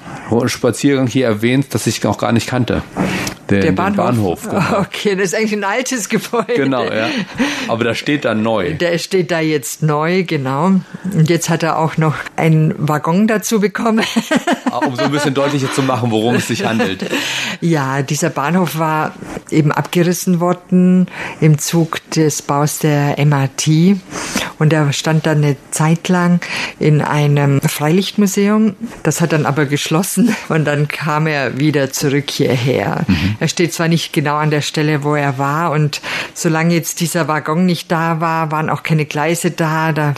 Spaziergang 0.47 1.05
hier 1.05 1.27
erwähnst, 1.27 1.75
das 1.75 1.85
ich 1.85 2.03
noch 2.03 2.17
gar 2.17 2.31
nicht 2.31 2.47
kannte. 2.47 2.81
Den, 3.49 3.61
der 3.61 3.71
Bahnhof. 3.71 4.05
Bahnhof 4.05 4.49
genau. 4.49 4.79
Okay, 4.79 5.15
das 5.15 5.25
ist 5.25 5.35
eigentlich 5.35 5.53
ein 5.53 5.63
altes 5.63 6.09
Gebäude. 6.09 6.53
Genau, 6.55 6.83
ja. 6.83 7.09
Aber 7.67 7.83
da 7.83 7.95
steht 7.95 8.25
da 8.25 8.35
neu. 8.35 8.73
Der 8.73 8.97
steht 8.97 9.31
da 9.31 9.39
jetzt 9.39 9.83
neu, 9.83 10.23
genau. 10.23 10.79
Und 11.13 11.29
jetzt 11.29 11.49
hat 11.49 11.63
er 11.63 11.79
auch 11.79 11.97
noch 11.97 12.15
einen 12.35 12.73
Waggon 12.77 13.27
dazu 13.27 13.59
bekommen. 13.59 14.05
um 14.85 14.95
so 14.95 15.03
ein 15.03 15.11
bisschen 15.11 15.33
deutlicher 15.33 15.71
zu 15.71 15.83
machen, 15.83 16.11
worum 16.11 16.35
es 16.35 16.47
sich 16.47 16.65
handelt. 16.65 17.05
Ja, 17.61 18.01
dieser 18.01 18.29
Bahnhof 18.29 18.77
war 18.77 19.13
eben 19.49 19.71
abgerissen 19.71 20.39
worden 20.39 21.07
im 21.41 21.57
Zug 21.57 21.99
des 22.11 22.41
Baus 22.41 22.79
der 22.79 23.15
MRT. 23.23 23.97
Und 24.59 24.73
er 24.73 24.91
stand 24.91 25.25
dann 25.25 25.37
eine 25.37 25.55
Zeit 25.71 26.09
lang 26.09 26.41
in 26.79 27.01
einem 27.01 27.61
Freilichtmuseum. 27.61 28.75
Das 29.03 29.21
hat 29.21 29.31
dann 29.31 29.45
aber 29.45 29.65
geschlossen 29.65 30.35
und 30.49 30.65
dann 30.65 30.87
kam 30.87 31.27
er 31.27 31.59
wieder 31.59 31.91
zurück 31.91 32.29
hierher. 32.29 33.05
Mhm. 33.07 33.37
Er 33.39 33.47
steht 33.47 33.73
zwar 33.73 33.87
nicht 33.87 34.13
genau 34.13 34.35
an 34.35 34.51
der 34.51 34.61
Stelle, 34.61 35.03
wo 35.03 35.15
er 35.15 35.37
war 35.37 35.71
und 35.71 36.01
solange 36.33 36.73
jetzt 36.73 36.99
dieser 36.99 37.27
Waggon 37.27 37.65
nicht 37.65 37.91
da 37.91 38.19
war, 38.19 38.51
waren 38.51 38.69
auch 38.69 38.83
keine 38.83 39.05
Gleise 39.05 39.51
da. 39.51 39.91
Da 39.91 40.13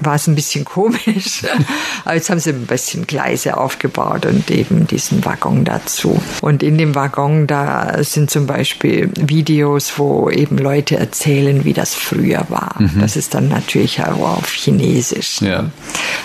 war 0.00 0.14
es 0.16 0.26
ein 0.26 0.34
bisschen 0.34 0.64
komisch. 0.64 1.42
Aber 2.04 2.14
jetzt 2.14 2.30
haben 2.30 2.40
sie 2.40 2.50
ein 2.50 2.66
bisschen 2.66 3.06
Gleise 3.06 3.56
aufgebaut 3.56 4.26
und 4.26 4.50
eben 4.50 4.86
diesen 4.86 5.24
Waggon 5.24 5.64
dazu. 5.64 6.20
Und 6.40 6.62
in 6.62 6.78
dem 6.78 6.94
Waggon, 6.94 7.46
da 7.46 8.02
sind 8.02 8.30
zum 8.30 8.46
Beispiel 8.46 9.10
Videos, 9.14 9.98
wo 9.98 10.30
eben 10.30 10.58
Leute 10.58 10.96
erzählen, 10.96 11.64
wie 11.64 11.72
das 11.72 11.94
früher 11.94 12.46
war. 12.48 12.76
Mhm. 12.78 13.00
Das 13.00 13.16
ist 13.16 13.34
dann 13.34 13.48
natürlich 13.48 14.02
auch 14.02 14.38
auf 14.38 14.52
Chinesisch. 14.52 15.40
Ja. 15.40 15.70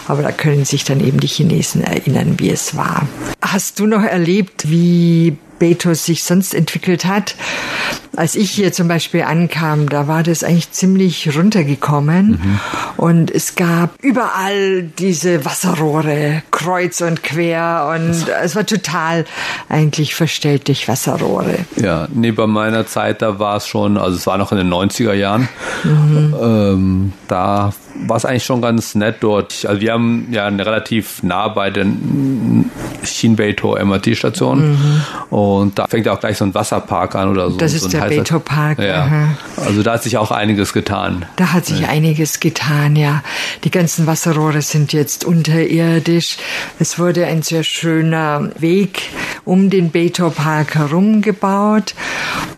Aber 0.08 0.24
da 0.24 0.32
können 0.32 0.66
sich 0.66 0.84
dann 0.84 1.00
eben 1.00 1.20
die 1.20 1.28
Chinesen 1.28 1.84
erinnern, 1.84 2.36
wie 2.38 2.50
es 2.50 2.76
war. 2.76 3.08
Hast 3.42 3.80
du 3.80 3.86
noch 3.86 4.04
erlebt, 4.04 4.70
wie 4.70 5.38
Betos 5.60 6.06
sich 6.06 6.24
sonst 6.24 6.54
entwickelt 6.54 7.06
hat. 7.06 7.36
Als 8.18 8.36
ich 8.36 8.50
hier 8.50 8.74
zum 8.74 8.88
Beispiel 8.88 9.22
ankam, 9.22 9.90
da 9.90 10.08
war 10.08 10.24
das 10.24 10.44
eigentlich 10.44 10.72
ziemlich 10.72 11.38
runtergekommen 11.38 12.30
mhm. 12.32 12.60
und 12.98 13.30
es 13.30 13.54
gab 13.54 13.92
überall 14.02 14.82
diese 14.98 15.46
Wasserrohre, 15.46 16.42
kreuz 16.50 17.02
und 17.02 17.22
quer 17.22 17.94
und 17.94 18.28
es 18.44 18.56
war 18.56 18.66
total 18.66 19.26
eigentlich 19.70 20.16
verstellt 20.16 20.68
durch 20.68 20.88
Wasserrohre. 20.88 21.60
Ja, 21.76 22.08
nee, 22.12 22.32
bei 22.32 22.48
meiner 22.48 22.88
Zeit, 22.88 23.22
da 23.22 23.38
war 23.38 23.58
es 23.58 23.68
schon, 23.68 23.98
also 23.98 24.18
es 24.18 24.26
war 24.26 24.40
noch 24.40 24.52
in 24.52 24.58
den 24.58 24.74
90er 24.74 25.14
Jahren, 25.14 25.48
mhm. 25.84 26.36
ähm, 26.42 27.14
da 27.28 27.72
war 28.06 28.18
es 28.18 28.26
eigentlich 28.26 28.46
schon 28.46 28.62
ganz 28.62 28.96
nett 28.96 29.18
dort. 29.22 29.66
Also 29.66 29.82
wir 29.82 29.94
haben 29.94 30.28
ja 30.32 30.48
relativ 30.48 31.24
nah 31.24 31.48
bei 31.48 31.70
den 31.70 32.70
Shinbeito 33.04 33.78
MRT-Station 33.84 34.72
mhm. 34.72 35.04
und 35.30 35.80
da 35.80 35.88
fängt 35.88 36.06
ja 36.06 36.14
auch 36.14 36.20
gleich 36.20 36.38
so 36.38 36.46
ein 36.46 36.54
Wasserpark 36.54 37.16
an 37.16 37.30
oder 37.30 37.52
so. 37.52 37.58
Das 37.58 37.74
ist 37.74 37.84
so 37.84 37.90
der 37.90 38.07
Beito 38.10 38.40
Park. 38.40 38.80
Ja. 38.80 39.36
Also 39.58 39.84
da 39.84 39.94
hat 39.94 40.04
sich 40.04 40.18
auch 40.18 40.32
einiges 40.32 40.74
getan. 40.74 41.26
Da 41.36 41.54
hat 41.54 41.66
sich 41.66 41.82
ja. 41.82 41.90
einiges 41.90 42.40
getan, 42.40 42.96
ja. 42.96 43.24
Die 43.64 43.72
ganzen 43.72 44.08
Wasserrohre 44.08 44.62
sind 44.62 44.94
jetzt 44.94 45.26
unterirdisch. 45.26 46.38
Es 46.80 47.00
wurde 47.00 47.26
ein 47.26 47.42
sehr 47.42 47.64
schöner 47.64 48.50
Weg 48.60 49.04
um 49.46 49.70
den 49.70 49.92
Beito 49.92 50.30
Park 50.30 50.76
herum 50.76 51.22
gebaut. 51.22 51.96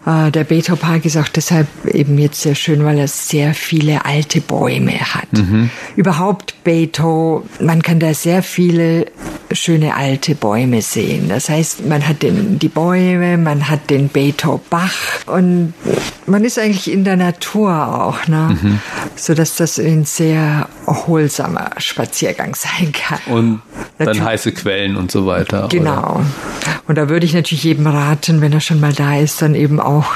Äh, 0.06 0.32
der 0.32 0.44
Beito 0.44 0.76
Park 0.76 1.06
ist 1.06 1.18
auch 1.18 1.28
deshalb 1.28 1.68
eben 1.86 2.18
jetzt 2.18 2.42
sehr 2.42 2.56
schön, 2.56 2.84
weil 2.84 2.98
er 2.98 3.08
sehr 3.08 3.54
viele 3.54 4.06
alte 4.06 4.42
Bäume 4.42 5.00
hat. 5.00 5.32
Mhm. 5.32 5.70
Überhaupt 5.96 6.56
Beto, 6.64 7.46
man 7.60 7.82
kann 7.82 8.00
da 8.00 8.14
sehr 8.14 8.44
viele 8.44 9.06
schöne 9.52 9.96
alte 9.96 10.36
Bäume 10.36 10.82
sehen. 10.82 11.30
Das 11.30 11.50
heißt, 11.50 11.86
man 11.86 12.08
hat 12.08 12.22
den, 12.22 12.60
die 12.60 12.70
Bäume, 12.70 13.38
man 13.38 13.70
hat 13.70 13.90
den 13.90 14.10
Beto 14.10 14.62
Bach 14.70 14.94
und 15.40 15.74
man 16.26 16.44
ist 16.44 16.60
eigentlich 16.60 16.92
in 16.92 17.04
der 17.04 17.16
Natur 17.16 17.72
auch, 17.72 18.28
ne? 18.28 18.58
Mhm. 18.62 18.80
so 19.16 19.34
dass 19.34 19.56
das 19.56 19.80
ein 19.80 20.06
sehr 20.06 20.68
erholsamer 20.86 21.72
Spaziergang 21.78 22.56
sein 22.56 22.92
kann. 22.92 23.20
Und 23.28 23.62
dann 23.98 24.08
natürlich. 24.08 24.28
heiße 24.28 24.52
Quellen 24.52 24.96
und 24.96 25.12
so 25.12 25.26
weiter. 25.26 25.68
Genau. 25.70 26.16
Oder? 26.16 26.26
Und 26.88 26.98
da 26.98 27.10
würde 27.10 27.26
ich 27.26 27.34
natürlich 27.34 27.64
jedem 27.64 27.88
raten, 27.88 28.42
wenn 28.42 28.52
er 28.52 28.62
schon 28.62 28.80
mal 28.80 28.94
da 28.94 29.18
ist, 29.18 29.42
dann 29.42 29.56
eben 29.56 29.80
auch 29.80 30.16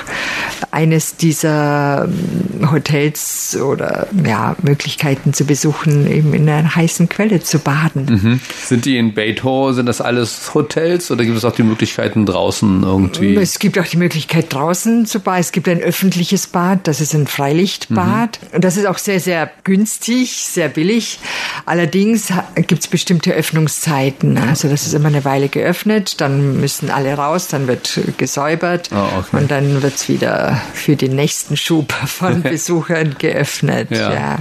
eines 0.71 1.17
dieser 1.17 2.05
ähm, 2.05 2.71
Hotels 2.71 3.55
oder 3.61 4.07
ja, 4.25 4.55
Möglichkeiten 4.61 5.33
zu 5.33 5.45
besuchen, 5.45 6.09
eben 6.11 6.33
in 6.33 6.49
einer 6.49 6.75
heißen 6.75 7.09
Quelle 7.09 7.41
zu 7.41 7.59
baden. 7.59 8.05
Mhm. 8.05 8.39
Sind 8.63 8.85
die 8.85 8.97
in 8.97 9.13
Beito, 9.13 9.71
sind 9.73 9.85
das 9.85 10.01
alles 10.01 10.53
Hotels 10.55 11.11
oder 11.11 11.25
gibt 11.25 11.37
es 11.37 11.45
auch 11.45 11.53
die 11.53 11.63
Möglichkeiten 11.63 12.25
draußen 12.25 12.83
irgendwie? 12.83 13.35
Es 13.35 13.59
gibt 13.59 13.77
auch 13.77 13.85
die 13.85 13.97
Möglichkeit 13.97 14.51
draußen 14.51 15.05
baden. 15.19 15.41
Es 15.41 15.51
gibt 15.51 15.67
ein 15.67 15.81
öffentliches 15.81 16.47
Bad, 16.47 16.87
das 16.87 17.01
ist 17.01 17.13
ein 17.13 17.27
Freilichtbad. 17.27 18.39
Mhm. 18.41 18.55
Und 18.55 18.63
das 18.63 18.77
ist 18.77 18.85
auch 18.85 18.97
sehr, 18.97 19.19
sehr 19.19 19.49
günstig, 19.63 20.45
sehr 20.45 20.69
billig. 20.69 21.19
Allerdings 21.65 22.31
gibt 22.55 22.83
es 22.83 22.87
bestimmte 22.87 23.33
Öffnungszeiten. 23.33 24.37
Also 24.37 24.69
das 24.69 24.85
ist 24.85 24.93
immer 24.93 25.07
eine 25.07 25.25
Weile 25.25 25.49
geöffnet, 25.49 26.21
dann 26.21 26.59
müssen 26.59 26.89
alle 26.89 27.13
raus, 27.15 27.47
dann 27.47 27.67
wird 27.67 27.99
gesäubert 28.17 28.89
oh, 28.93 29.19
okay. 29.19 29.37
und 29.37 29.51
dann 29.51 29.81
wird 29.81 29.95
es 29.95 30.09
wieder 30.09 30.61
für 30.73 30.95
den 30.95 31.15
nächsten 31.15 31.57
Schub 31.57 31.91
von 31.91 32.41
Besuchern 32.43 33.15
geöffnet. 33.17 33.91
Ja. 33.91 34.13
ja. 34.13 34.37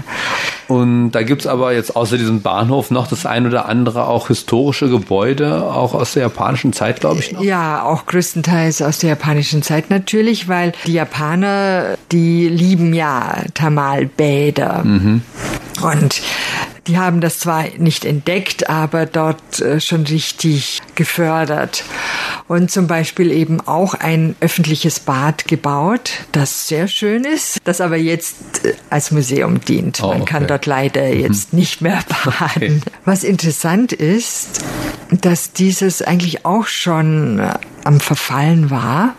Und 0.68 1.10
da 1.10 1.22
gibt 1.22 1.42
es 1.42 1.46
aber 1.46 1.74
jetzt 1.74 1.96
außer 1.96 2.16
diesem 2.16 2.40
Bahnhof 2.40 2.90
noch 2.90 3.06
das 3.06 3.26
ein 3.26 3.46
oder 3.46 3.66
andere 3.66 4.06
auch 4.06 4.28
historische 4.28 4.88
Gebäude, 4.88 5.64
auch 5.64 5.92
aus 5.92 6.12
der 6.12 6.22
japanischen 6.22 6.72
Zeit, 6.72 7.00
glaube 7.00 7.20
ich. 7.20 7.32
Noch. 7.32 7.42
Ja, 7.42 7.82
auch 7.82 8.06
größtenteils 8.06 8.80
aus 8.80 8.98
der 8.98 9.10
japanischen 9.10 9.62
Zeit 9.62 9.90
natürlich, 9.90 10.48
weil 10.48 10.61
die 10.70 10.94
Japaner, 10.94 11.96
die 12.10 12.48
lieben 12.48 12.94
ja 12.94 13.42
Thermalbäder. 13.54 14.84
Mhm. 14.84 15.22
Und 15.82 16.22
die 16.86 16.98
haben 16.98 17.20
das 17.20 17.38
zwar 17.38 17.64
nicht 17.78 18.04
entdeckt, 18.04 18.68
aber 18.68 19.06
dort 19.06 19.60
äh, 19.60 19.80
schon 19.80 20.04
richtig 20.04 20.80
gefördert. 20.94 21.84
und 22.48 22.70
zum 22.70 22.86
Beispiel 22.86 23.30
eben 23.30 23.60
auch 23.60 23.94
ein 23.94 24.34
öffentliches 24.40 25.00
Bad 25.00 25.46
gebaut, 25.46 26.10
das 26.32 26.66
sehr 26.68 26.88
schön 26.88 27.24
ist, 27.24 27.58
das 27.64 27.80
aber 27.80 27.96
jetzt 27.96 28.64
äh, 28.64 28.74
als 28.90 29.10
Museum 29.12 29.60
dient. 29.60 30.02
Oh, 30.02 30.08
Man 30.08 30.24
kann 30.24 30.42
okay. 30.42 30.48
dort 30.48 30.66
leider 30.66 31.08
jetzt 31.08 31.52
nicht 31.52 31.80
mehr 31.82 32.00
baden. 32.24 32.82
Was 33.04 33.22
interessant 33.22 33.92
ist, 33.92 34.64
dass 35.10 35.52
dieses 35.52 36.02
eigentlich 36.02 36.44
auch 36.44 36.66
schon 36.66 37.38
äh, 37.38 37.54
am 37.84 38.00
Verfallen 38.00 38.70
war 38.70 39.14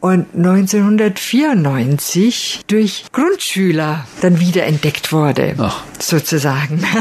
und 0.00 0.26
1994 0.34 2.60
durch 2.68 3.04
Grundschüler 3.12 4.06
dann 4.20 4.38
wieder 4.40 4.64
entdeckt 4.64 5.12
wurde, 5.12 5.54
Ach. 5.58 5.82
sozusagen. 5.98 6.82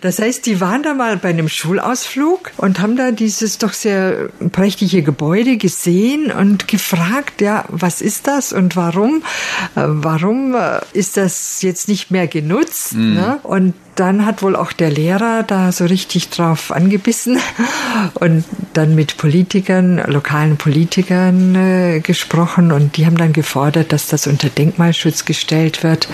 Das 0.00 0.18
heißt, 0.18 0.46
die 0.46 0.58
waren 0.60 0.82
da 0.82 0.94
mal 0.94 1.18
bei 1.18 1.28
einem 1.28 1.50
Schulausflug 1.50 2.52
und 2.56 2.80
haben 2.80 2.96
da 2.96 3.10
dieses 3.10 3.58
doch 3.58 3.74
sehr 3.74 4.30
prächtige 4.50 5.02
Gebäude 5.02 5.58
gesehen 5.58 6.32
und 6.32 6.66
gefragt, 6.66 7.42
ja, 7.42 7.66
was 7.68 8.00
ist 8.00 8.26
das 8.26 8.54
und 8.54 8.74
warum? 8.74 9.22
Äh, 9.76 9.82
Warum 9.84 10.54
äh, 10.54 10.80
ist 10.94 11.18
das 11.18 11.60
jetzt 11.62 11.88
nicht 11.88 12.10
mehr 12.10 12.26
genutzt? 12.26 12.94
Ne? 12.94 13.38
Und 13.42 13.74
dann 13.94 14.24
hat 14.24 14.42
wohl 14.42 14.56
auch 14.56 14.72
der 14.72 14.90
Lehrer 14.90 15.42
da 15.42 15.70
so 15.72 15.84
richtig 15.84 16.30
drauf 16.30 16.72
angebissen 16.72 17.38
und 18.14 18.44
dann 18.72 18.94
mit 18.94 19.16
Politikern, 19.16 20.02
lokalen 20.06 20.56
Politikern 20.56 21.54
äh, 21.54 22.00
gesprochen 22.00 22.72
und 22.72 22.96
die 22.96 23.04
haben 23.06 23.16
dann 23.16 23.32
gefordert, 23.32 23.92
dass 23.92 24.06
das 24.06 24.26
unter 24.26 24.48
Denkmalschutz 24.48 25.24
gestellt 25.24 25.82
wird 25.82 26.08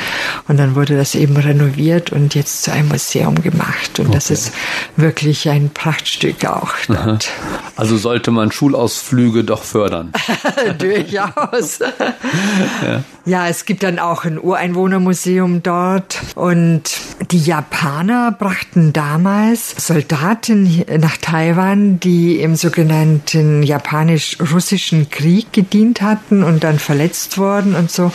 und 0.49 0.57
dann 0.59 0.75
wurde 0.75 0.97
das 0.97 1.14
eben 1.14 1.37
renoviert 1.37 2.11
und 2.11 2.35
jetzt 2.35 2.64
zu 2.64 2.73
einem 2.73 2.88
Museum 2.88 3.41
gemacht 3.43 4.01
und 4.01 4.14
das 4.14 4.27
Okay. 4.27 4.35
ist 4.35 4.53
wirklich 4.97 5.49
ein 5.49 5.71
Prachtstück 5.71 6.45
auch 6.47 6.73
dort. 6.88 7.31
Also 7.77 7.97
sollte 7.97 8.31
man 8.31 8.51
Schulausflüge 8.53 9.45
doch 9.45 9.62
fördern. 9.62 10.12
Durchaus. 10.79 11.79
ja. 12.83 13.05
Es 13.49 13.64
gibt 13.67 13.83
dann 13.83 13.99
auch 13.99 14.25
ein 14.25 14.38
Ureinwohnermuseum 14.41 15.62
dort 15.62 16.19
und 16.35 16.83
die 17.31 17.38
Japaner 17.38 18.33
brachten 18.33 18.93
damals 18.93 19.75
Soldaten 19.77 20.83
nach 20.99 21.17
Taiwan, 21.19 22.01
die 22.01 22.41
im 22.41 22.57
sogenannten 22.57 23.62
japanisch-russischen 23.62 25.11
Krieg 25.11 25.53
gedient 25.53 26.01
hatten 26.01 26.43
und 26.43 26.64
dann 26.64 26.79
verletzt 26.79 27.37
wurden 27.38 27.75
und 27.75 27.91
so. 27.91 28.12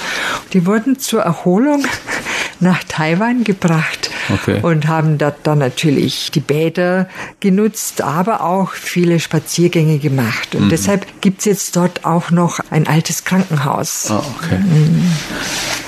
Die 0.53 0.65
wurden 0.65 0.97
zur 0.97 1.21
Erholung 1.21 1.85
nach 2.59 2.83
Taiwan 2.83 3.43
gebracht 3.43 4.09
Okay. 4.29 4.61
und 4.61 4.87
haben 4.87 5.17
dort 5.17 5.35
dann 5.43 5.57
natürlich 5.59 6.31
die 6.31 6.39
Bäder 6.39 7.09
genutzt, 7.41 8.01
aber 8.01 8.41
auch 8.41 8.71
viele 8.71 9.19
Spaziergänge 9.19 9.99
gemacht. 9.99 10.55
Und 10.55 10.69
deshalb 10.71 11.05
gibt's 11.19 11.43
jetzt 11.43 11.75
dort 11.75 12.05
auch 12.05 12.31
noch 12.31 12.61
ein 12.71 12.87
altes 12.87 13.25
Krankenhaus. 13.25 14.09
Ah, 14.09 14.23
okay. 14.37 14.59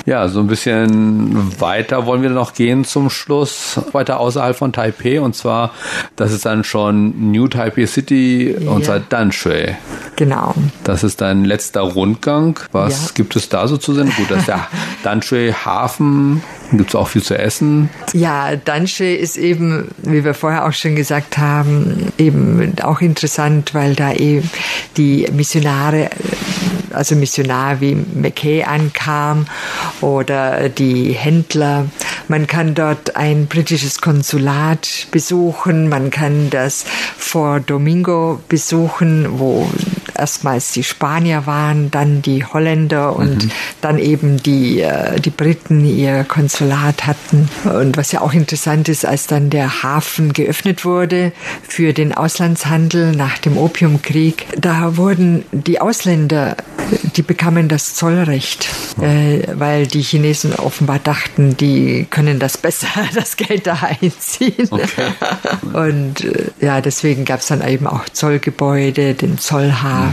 Ja, 0.04 0.28
so 0.28 0.38
ein 0.38 0.46
bisschen 0.46 1.60
weiter 1.60 2.06
wollen 2.06 2.22
wir 2.22 2.30
noch 2.30 2.54
gehen 2.54 2.84
zum 2.84 3.10
Schluss, 3.10 3.80
weiter 3.90 4.20
außerhalb 4.20 4.56
von 4.56 4.72
Taipei 4.72 5.20
und 5.20 5.34
zwar, 5.34 5.72
das 6.14 6.32
ist 6.32 6.46
dann 6.46 6.62
schon 6.62 7.32
New 7.32 7.48
Taipei 7.48 7.86
City 7.86 8.54
und 8.60 8.80
Ja. 8.80 8.84
zwar 8.86 9.00
Danshui. 9.00 9.74
Genau. 10.14 10.54
Das 10.84 11.02
ist 11.02 11.20
dein 11.20 11.44
letzter 11.44 11.80
Rundgang. 11.80 12.60
Was 12.70 13.06
Ja. 13.08 13.10
gibt 13.14 13.34
es 13.34 13.48
da 13.48 13.66
so 13.66 13.76
zu 13.78 13.94
sehen? 13.94 14.12
Gut, 14.16 14.30
das 14.30 14.38
ist 14.40 14.48
der 14.48 14.68
Danshui 15.02 15.52
Hafen. 15.52 16.40
Gibt 16.72 16.90
es 16.90 16.94
auch 16.94 17.08
viel 17.08 17.22
zu 17.22 17.38
essen. 17.38 17.88
Ja, 18.12 18.56
Dansche 18.56 19.04
ist 19.04 19.36
eben, 19.36 19.88
wie 19.98 20.24
wir 20.24 20.34
vorher 20.34 20.66
auch 20.66 20.72
schon 20.72 20.96
gesagt 20.96 21.38
haben, 21.38 22.12
eben 22.18 22.74
auch 22.82 23.00
interessant, 23.00 23.72
weil 23.74 23.94
da 23.94 24.12
eben 24.12 24.50
die 24.96 25.28
Missionare, 25.32 26.10
also 26.92 27.14
Missionar 27.14 27.80
wie 27.80 27.94
McKay 27.94 28.64
ankam 28.64 29.46
oder 30.00 30.68
die 30.68 31.12
Händler. 31.12 31.86
Man 32.28 32.48
kann 32.48 32.74
dort 32.74 33.14
ein 33.14 33.46
britisches 33.46 34.00
Konsulat 34.00 35.06
besuchen, 35.12 35.88
man 35.88 36.10
kann 36.10 36.50
das 36.50 36.84
Fort 37.16 37.70
Domingo 37.70 38.40
besuchen, 38.48 39.38
wo 39.38 39.70
erstmals 40.18 40.72
die 40.72 40.82
Spanier 40.82 41.46
waren, 41.46 41.90
dann 41.90 42.22
die 42.22 42.44
Holländer 42.44 43.16
und 43.16 43.48
dann 43.80 43.98
eben 43.98 44.42
die, 44.42 44.80
äh, 44.80 45.20
die 45.20 45.30
Briten 45.30 45.84
ihr 45.84 46.24
Konsulat 46.24 47.06
hatten. 47.06 47.48
Und 47.64 47.96
was 47.96 48.12
ja 48.12 48.20
auch 48.20 48.32
interessant 48.32 48.88
ist, 48.88 49.04
als 49.04 49.26
dann 49.26 49.50
der 49.50 49.82
Hafen 49.82 50.32
geöffnet 50.32 50.84
wurde 50.84 51.32
für 51.62 51.92
den 51.92 52.12
Auslandshandel 52.12 53.12
nach 53.12 53.38
dem 53.38 53.56
Opiumkrieg, 53.56 54.46
da 54.56 54.96
wurden 54.96 55.44
die 55.52 55.80
Ausländer, 55.80 56.56
die 57.16 57.22
bekamen 57.22 57.68
das 57.68 57.94
Zollrecht, 57.94 58.68
äh, 59.00 59.42
weil 59.54 59.86
die 59.86 60.02
Chinesen 60.02 60.54
offenbar 60.54 60.98
dachten, 60.98 61.56
die 61.56 62.06
können 62.08 62.38
das 62.38 62.58
besser, 62.58 62.88
das 63.14 63.36
Geld 63.36 63.66
da 63.66 63.78
einziehen. 64.00 64.68
Und 65.72 66.24
äh, 66.24 66.50
ja, 66.60 66.80
deswegen 66.80 67.24
gab 67.24 67.40
es 67.40 67.46
dann 67.46 67.66
eben 67.66 67.86
auch 67.86 68.08
Zollgebäude, 68.08 69.14
den 69.14 69.38
Zollhafen 69.38 70.05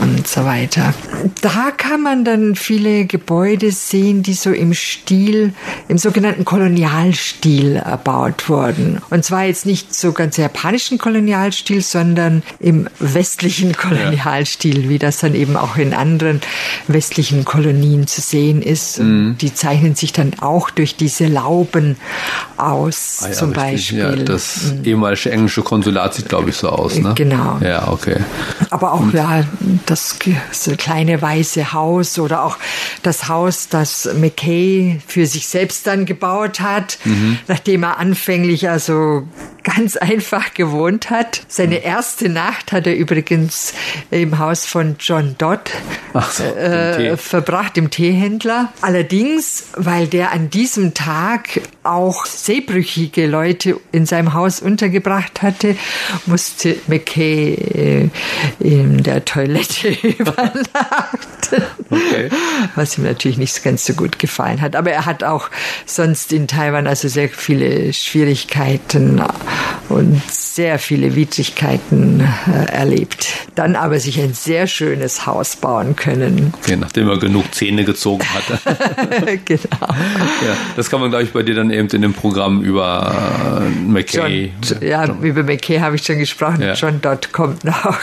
und 0.00 0.26
so 0.26 0.44
weiter. 0.44 0.94
Da 1.40 1.70
kann 1.76 2.02
man 2.02 2.24
dann 2.24 2.54
viele 2.54 3.04
Gebäude 3.06 3.70
sehen, 3.72 4.22
die 4.22 4.34
so 4.34 4.50
im 4.50 4.74
Stil, 4.74 5.52
im 5.88 5.98
sogenannten 5.98 6.44
Kolonialstil 6.44 7.76
erbaut 7.76 8.48
wurden. 8.48 9.00
Und 9.10 9.24
zwar 9.24 9.44
jetzt 9.44 9.66
nicht 9.66 9.94
so 9.94 10.12
ganz 10.12 10.36
japanischen 10.36 10.98
Kolonialstil, 10.98 11.82
sondern 11.82 12.42
im 12.58 12.88
westlichen 12.98 13.76
Kolonialstil, 13.76 14.88
wie 14.88 14.98
das 14.98 15.18
dann 15.18 15.34
eben 15.34 15.56
auch 15.56 15.76
in 15.76 15.94
anderen 15.94 16.40
westlichen 16.88 17.44
Kolonien 17.44 18.06
zu 18.06 18.20
sehen 18.20 18.62
ist. 18.62 18.98
Und 18.98 19.38
Die 19.40 19.54
zeichnen 19.54 19.94
sich 19.94 20.12
dann 20.12 20.32
auch 20.40 20.70
durch 20.70 20.96
diese 20.96 21.26
Lauben 21.26 21.96
aus, 22.56 23.20
Ah 23.22 23.28
ja, 23.28 23.32
zum 23.32 23.50
richtig. 23.50 23.72
Beispiel. 23.72 23.98
Ja, 23.98 24.16
das 24.16 24.74
ehemalige 24.84 25.30
englische 25.30 25.62
Konsulat 25.62 26.14
sieht, 26.14 26.28
glaube 26.28 26.50
ich, 26.50 26.56
so 26.56 26.68
aus. 26.68 26.98
Ne? 26.98 27.12
Genau. 27.14 27.58
Ja, 27.62 27.88
okay. 27.88 28.16
Aber 28.70 28.92
auch 28.92 29.12
ja, 29.20 29.44
das, 29.84 30.18
kleine 30.78 31.20
weiße 31.20 31.74
Haus 31.74 32.18
oder 32.18 32.42
auch 32.42 32.56
das 33.02 33.28
Haus, 33.28 33.68
das 33.68 34.08
McKay 34.14 35.00
für 35.06 35.26
sich 35.26 35.46
selbst 35.46 35.86
dann 35.86 36.06
gebaut 36.06 36.60
hat, 36.60 36.98
nachdem 37.48 37.82
er 37.82 37.98
anfänglich 37.98 38.70
also 38.70 39.28
ganz 39.62 39.96
einfach 39.98 40.54
gewohnt 40.54 41.10
hat. 41.10 41.42
Seine 41.48 41.84
erste 41.84 42.30
Nacht 42.30 42.72
hat 42.72 42.86
er 42.86 42.96
übrigens 42.96 43.74
im 44.10 44.38
Haus 44.38 44.64
von 44.64 44.96
John 44.98 45.34
Dodd 45.36 45.70
so, 46.30 46.42
äh, 46.42 47.16
verbracht, 47.18 47.76
dem 47.76 47.90
Teehändler. 47.90 48.72
Allerdings, 48.80 49.64
weil 49.76 50.06
der 50.06 50.32
an 50.32 50.48
diesem 50.48 50.94
Tag 50.94 51.60
auch 51.82 52.26
seebrüchige 52.26 53.26
Leute 53.26 53.80
in 53.92 54.06
seinem 54.06 54.34
Haus 54.34 54.60
untergebracht 54.60 55.42
hatte, 55.42 55.76
musste 56.26 56.76
McKay 56.86 57.54
äh, 57.54 58.08
in 58.58 59.02
der 59.02 59.24
Toilette 59.24 59.88
übernachten. 60.06 61.39
Okay. 61.90 62.30
Was 62.74 62.98
ihm 62.98 63.04
natürlich 63.04 63.38
nicht 63.38 63.62
ganz 63.62 63.84
so 63.84 63.94
gut 63.94 64.18
gefallen 64.18 64.60
hat. 64.60 64.76
Aber 64.76 64.90
er 64.90 65.06
hat 65.06 65.24
auch 65.24 65.50
sonst 65.86 66.32
in 66.32 66.46
Taiwan 66.46 66.86
also 66.86 67.08
sehr 67.08 67.28
viele 67.28 67.92
Schwierigkeiten 67.92 69.22
und 69.88 70.22
sehr 70.30 70.78
viele 70.78 71.14
Widrigkeiten 71.14 72.20
äh, 72.20 72.72
erlebt. 72.72 73.28
Dann 73.54 73.76
aber 73.76 73.98
sich 73.98 74.20
ein 74.20 74.34
sehr 74.34 74.66
schönes 74.66 75.26
Haus 75.26 75.56
bauen 75.56 75.96
können. 75.96 76.52
okay. 76.62 76.76
Nachdem 76.76 77.08
er 77.08 77.18
genug 77.18 77.54
Zähne 77.54 77.84
gezogen 77.84 78.24
hatte. 78.34 78.58
genau. 79.44 79.60
ja, 79.80 80.56
das 80.76 80.90
kann 80.90 81.00
man, 81.00 81.10
glaube 81.10 81.24
ich, 81.24 81.32
bei 81.32 81.42
dir 81.42 81.54
dann 81.54 81.70
eben 81.70 81.88
in 81.88 82.02
dem 82.02 82.14
Programm 82.14 82.62
über 82.62 83.62
äh, 83.62 83.68
McKay. 83.68 84.52
John, 84.62 84.82
ja, 84.82 85.06
über 85.06 85.42
McKay 85.42 85.80
habe 85.80 85.96
ich 85.96 86.04
schon 86.04 86.18
gesprochen. 86.18 86.62
Ja. 86.62 86.74
John 86.74 87.00
Dodd 87.00 87.32
kommt 87.32 87.64
noch. 87.64 87.98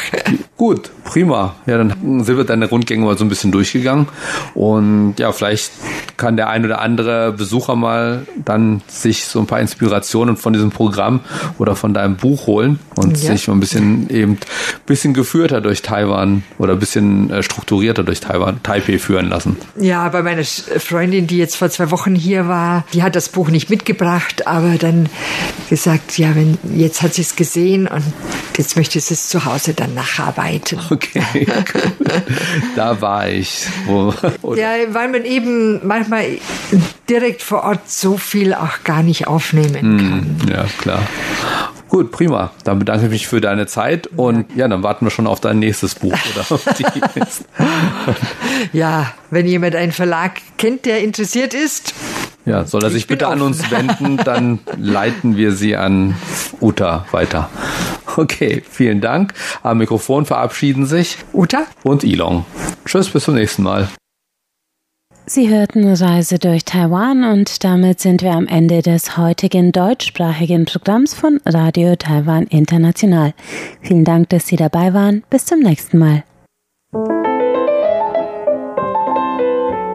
Gut, 0.58 0.90
prima. 1.04 1.56
Ja, 1.68 1.78
dann 1.78 2.24
sind 2.24 2.38
wir 2.38 2.44
deine 2.44 2.68
Rundgänge 2.68 3.06
mal 3.06 3.18
so 3.18 3.24
ein 3.24 3.30
bisschen 3.30 3.37
durchgegangen. 3.45 4.08
Und 4.54 5.15
ja, 5.19 5.32
vielleicht 5.32 5.71
kann 6.17 6.36
der 6.38 6.50
ein 6.50 6.65
oder 6.65 6.82
andere 6.82 7.32
Besucher 7.32 7.76
mal 7.76 8.26
dann 8.43 8.82
sich 8.88 9.26
so 9.26 9.39
ein 9.39 9.45
paar 9.45 9.60
Inspirationen 9.60 10.36
von 10.38 10.54
diesem 10.54 10.71
Programm 10.71 11.19
oder 11.60 11.76
von 11.76 11.93
deinem 11.93 12.15
Buch 12.15 12.47
holen 12.47 12.80
und 12.95 13.12
Ja. 13.21 13.32
sich 13.34 13.47
mal 13.47 13.54
ein 13.56 13.60
bisschen 13.60 14.10
eben 14.10 14.38
bisschen 14.86 15.13
geführter 15.13 15.62
durch 15.62 15.82
Taiwan 15.82 16.43
oder 16.58 16.73
ein 16.73 16.80
bisschen 16.80 17.30
äh, 17.30 17.43
strukturierter 17.43 18.04
durch 18.04 18.19
Taiwan, 18.19 18.62
Taipei 18.63 18.97
führen 19.00 19.30
lassen. 19.30 19.58
Ja, 19.80 20.08
bei 20.10 20.23
meiner 20.23 20.43
Freundin, 20.43 21.28
die 21.28 21.38
jetzt 21.38 21.56
vor 21.56 21.69
zwei 21.69 21.91
Wochen 21.91 22.15
hier 22.15 22.47
war, 22.47 22.84
die 22.93 23.04
hat 23.04 23.15
das 23.15 23.30
Buch 23.30 23.50
nicht 23.50 23.69
mitgebracht, 23.69 24.47
aber 24.47 24.78
dann 24.80 25.10
gesagt, 25.69 26.17
ja, 26.17 26.36
wenn 26.36 26.58
jetzt 26.76 27.02
hat 27.02 27.13
sie 27.13 27.21
es 27.21 27.36
gesehen 27.36 27.88
und 27.88 28.04
jetzt 28.58 28.76
möchte 28.76 29.00
sie 29.00 29.13
es 29.13 29.30
zu 29.30 29.46
Hause 29.46 29.74
dann 29.74 29.93
nacharbeiten. 29.93 30.80
Okay, 30.89 31.46
gut. 31.46 31.93
Da 32.76 33.02
war 33.02 33.28
ich. 33.30 33.67
Ja, 34.56 34.74
weil 34.89 35.10
man 35.10 35.26
eben 35.26 35.86
manchmal 35.86 36.26
direkt 37.10 37.41
vor 37.41 37.63
Ort 37.63 37.89
so 37.89 38.17
viel 38.17 38.54
auch 38.54 38.84
gar 38.84 39.04
nicht 39.04 39.28
aufnehmen 39.28 39.98
kann. 39.98 40.50
Ja, 40.50 40.65
klar. 40.78 41.04
Gut, 41.89 42.12
prima. 42.12 42.52
Dann 42.63 42.80
bedanke 42.80 43.06
ich 43.06 43.12
mich 43.12 43.28
für 43.28 43.39
deine 43.39 43.65
Zeit 43.65 44.08
und 44.08 44.46
ja, 44.56 44.67
dann 44.67 44.84
warten 44.84 45.06
wir 45.06 45.10
schon 45.10 45.26
auf 45.26 45.39
dein 45.39 45.60
nächstes 45.60 45.96
Buch. 45.96 46.13
Oder 46.36 46.60
ja, 48.74 49.13
wenn 49.30 49.46
jemand 49.46 49.76
einen 49.76 49.93
Verlag 49.93 50.34
kennt, 50.58 50.86
der 50.86 51.02
interessiert 51.02 51.54
ist. 51.54 51.93
Ja, 52.48 52.64
soll 52.64 52.82
er 52.84 52.90
sich 52.90 53.08
bitte 53.08 53.28
offen. 53.28 53.42
an 53.42 53.48
uns 53.48 53.70
wenden, 53.70 54.18
dann 54.24 54.60
leiten 54.78 55.36
wir 55.36 55.52
sie 55.52 55.76
an 55.76 56.16
Uta 56.62 57.06
weiter. 57.12 57.50
Okay, 58.16 58.64
vielen 58.68 59.02
Dank. 59.02 59.34
Am 59.64 59.80
Mikrofon 59.80 60.26
verabschieden 60.26 60.86
sich 60.86 61.18
Uta 61.34 61.66
und 61.84 62.06
Ilong. 62.06 62.46
Tschüss, 62.86 63.10
bis 63.10 63.26
zum 63.26 63.36
nächsten 63.36 63.64
Mal. 63.64 63.90
Sie 65.26 65.50
hörten 65.50 65.86
Reise 65.94 66.40
durch 66.40 66.64
Taiwan 66.64 67.26
und 67.26 67.66
damit 67.66 68.00
sind 68.00 68.22
wir 68.22 68.32
am 68.32 68.48
Ende 68.48 68.82
des 68.82 69.18
heutigen 69.18 69.74
deutschsprachigen 69.74 70.64
Programms 70.64 71.14
von 71.14 71.42
Radio 71.46 71.98
Taiwan 71.98 72.48
International. 72.48 73.34
Vielen 73.82 74.06
Dank, 74.06 74.30
dass 74.30 74.48
Sie 74.48 74.56
dabei 74.56 74.94
waren. 74.94 75.24
Bis 75.30 75.44
zum 75.44 75.60
nächsten 75.60 75.98
Mal. 75.98 76.24